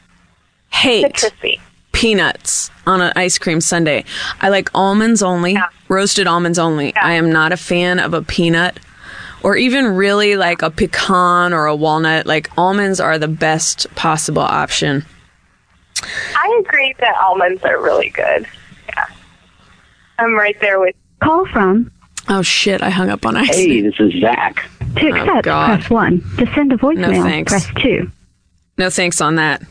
[0.69, 1.59] hate citrusy.
[1.91, 4.05] peanuts on an ice cream sundae.
[4.39, 5.57] I like almonds only,
[5.89, 6.95] roasted almonds only.
[6.95, 8.79] I am not a fan of a peanut
[9.43, 12.25] or even really like a pecan or a walnut.
[12.25, 15.05] Like almonds are the best possible option.
[16.35, 18.47] I agree that almonds are really good.
[18.87, 19.05] Yeah.
[20.17, 21.91] I'm right there with Call from.
[22.29, 23.55] Oh shit, I hung up on ice.
[23.55, 24.69] Hey, this is Zach.
[24.97, 25.79] To oh, accept, God.
[25.79, 26.21] press 1.
[26.37, 27.51] To send a voicemail, thanks.
[27.51, 28.09] press 2.
[28.77, 29.61] No thanks on that.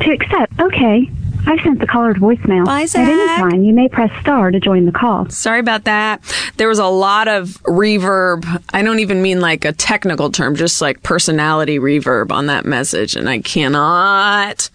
[0.00, 1.10] To accept, okay.
[1.46, 2.64] I've sent the caller to voicemail.
[2.64, 5.28] Bye, At any time, you may press star to join the call.
[5.28, 6.22] Sorry about that.
[6.56, 8.62] There was a lot of reverb.
[8.72, 13.16] I don't even mean like a technical term, just like personality reverb on that message,
[13.16, 14.70] and I cannot.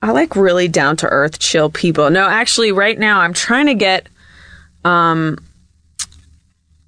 [0.00, 2.10] I like really down to earth, chill people.
[2.10, 4.08] No, actually, right now I'm trying to get.
[4.84, 5.38] Um,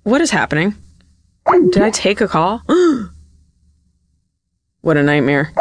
[0.03, 0.75] what is happening?
[1.47, 2.62] Did I take a call?
[4.81, 5.53] what a nightmare.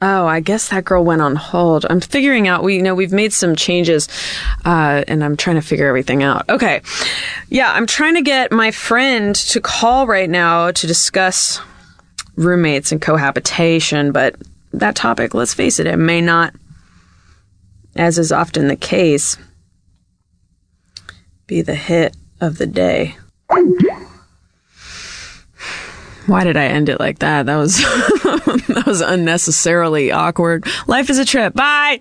[0.00, 1.84] Oh, I guess that girl went on hold.
[1.90, 2.62] I'm figuring out.
[2.62, 4.08] We you know we've made some changes,
[4.64, 6.48] uh, and I'm trying to figure everything out.
[6.48, 6.82] Okay,
[7.48, 11.60] yeah, I'm trying to get my friend to call right now to discuss
[12.36, 14.36] roommates and cohabitation, but
[14.72, 16.54] that topic, let's face it, it may not,
[17.96, 19.36] as is often the case,
[21.48, 23.16] be the hit of the day.
[26.28, 27.46] Why did I end it like that?
[27.46, 30.66] That was that was unnecessarily awkward.
[30.86, 31.54] Life is a trip.
[31.54, 31.98] Bye.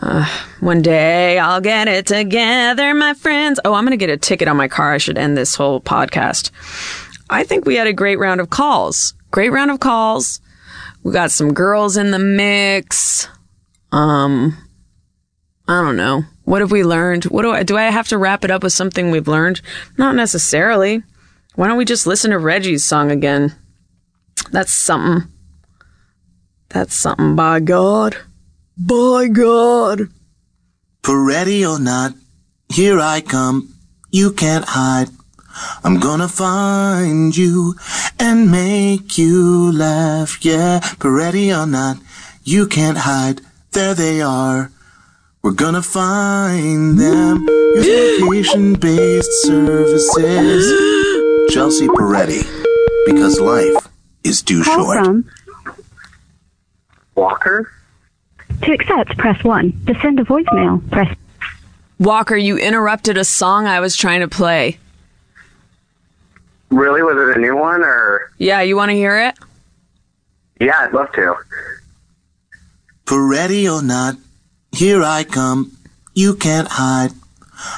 [0.00, 0.26] Uh,
[0.60, 3.60] one day I'll get it together, my friends.
[3.62, 4.92] Oh, I'm gonna get a ticket on my car.
[4.94, 6.50] I should end this whole podcast.
[7.28, 9.12] I think we had a great round of calls.
[9.32, 10.40] Great round of calls.
[11.02, 13.28] We got some girls in the mix.
[13.92, 14.56] Um,
[15.68, 16.24] I don't know.
[16.44, 17.24] What have we learned?
[17.24, 17.76] What do I do?
[17.76, 19.60] I have to wrap it up with something we've learned?
[19.98, 21.02] Not necessarily.
[21.56, 23.56] Why don't we just listen to Reggie's song again?
[24.52, 25.28] That's something.
[26.68, 28.16] That's something, by God.
[28.76, 30.08] By God.
[31.02, 32.12] Peretti or not,
[32.68, 33.74] here I come.
[34.10, 35.08] You can't hide.
[35.82, 37.74] I'm gonna find you
[38.18, 40.44] and make you laugh.
[40.44, 41.96] Yeah, Peretti or not,
[42.44, 43.40] you can't hide.
[43.72, 44.70] There they are.
[45.42, 47.46] We're gonna find them.
[47.48, 50.95] Use location-based services.
[51.50, 52.42] Chelsea Peretti,
[53.06, 53.88] because life
[54.24, 55.04] is too Call short.
[55.04, 55.30] from.
[57.14, 57.70] Walker?
[58.62, 59.84] To accept, press 1.
[59.86, 61.14] To send a voicemail, press
[61.98, 64.78] Walker, you interrupted a song I was trying to play.
[66.68, 67.02] Really?
[67.02, 68.32] Was it a new one or?
[68.38, 69.38] Yeah, you want to hear it?
[70.60, 71.34] Yeah, I'd love to.
[73.06, 74.16] Peretti or not,
[74.72, 75.76] here I come.
[76.14, 77.12] You can't hide.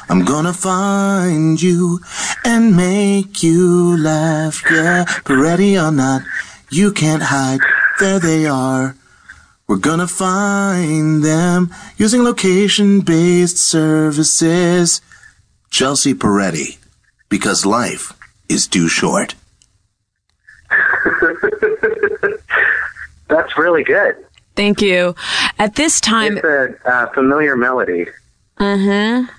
[0.08, 2.00] I'm gonna find you
[2.44, 4.62] and make you laugh.
[4.70, 6.22] Yeah, Peretti or not,
[6.70, 7.60] you can't hide.
[8.00, 8.96] There they are.
[9.66, 15.00] We're gonna find them using location-based services.
[15.70, 16.78] Chelsea Peretti,
[17.28, 18.12] because life
[18.48, 19.34] is too short.
[23.28, 24.16] That's really good.
[24.56, 25.14] Thank you.
[25.58, 28.06] At this time, It's a uh, familiar melody.
[28.58, 29.30] Mm-hmm.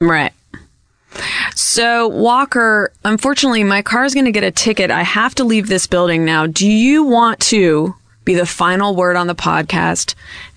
[0.00, 0.32] Right.
[1.54, 4.90] So, Walker, unfortunately, my car is going to get a ticket.
[4.90, 6.46] I have to leave this building now.
[6.46, 10.14] Do you want to be the final word on the podcast?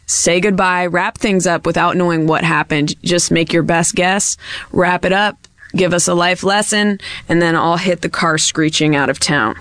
[0.08, 3.00] Say goodbye, wrap things up without knowing what happened.
[3.04, 4.38] Just make your best guess,
[4.72, 5.38] wrap it up,
[5.76, 9.56] give us a life lesson, and then I'll hit the car screeching out of town.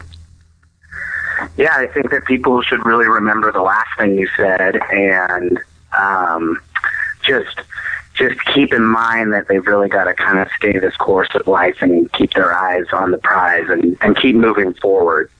[1.56, 5.58] Yeah, I think that people should really remember the last thing you said and
[5.98, 6.60] um,
[7.22, 7.60] just
[8.16, 11.46] just keep in mind that they've really got to kind of stay this course of
[11.46, 15.30] life and keep their eyes on the prize and, and keep moving forward.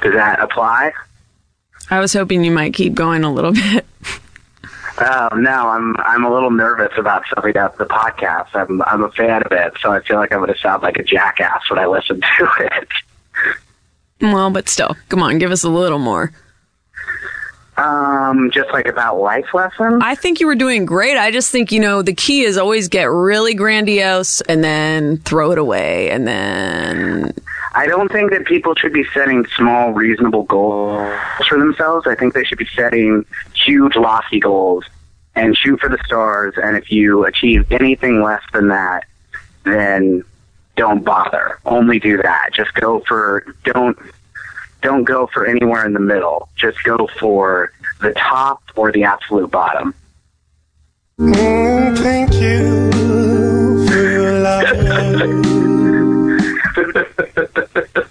[0.00, 0.92] Does that apply?
[1.90, 3.84] I was hoping you might keep going a little bit.
[4.98, 8.48] Oh no, I'm I'm a little nervous about starting up the podcast.
[8.54, 10.96] I'm I'm a fan of it, so I feel like I'm going to sound like
[10.96, 12.88] a jackass when I listen to it.
[14.22, 16.32] Well, but still, come on, give us a little more.
[17.78, 20.00] Um, just like about life lessons.
[20.02, 21.18] I think you were doing great.
[21.18, 25.52] I just think, you know, the key is always get really grandiose and then throw
[25.52, 27.34] it away and then
[27.76, 31.12] I don't think that people should be setting small, reasonable goals
[31.46, 32.06] for themselves.
[32.06, 34.86] I think they should be setting huge, lofty goals
[35.34, 36.54] and shoot for the stars.
[36.56, 39.04] And if you achieve anything less than that,
[39.64, 40.24] then
[40.76, 41.58] don't bother.
[41.66, 42.50] Only do that.
[42.54, 43.98] Just go for don't
[44.82, 46.48] don't go for anywhere in the middle.
[46.56, 49.94] Just go for the top or the absolute bottom.
[51.18, 52.90] Mm, thank you
[53.86, 54.66] for your love.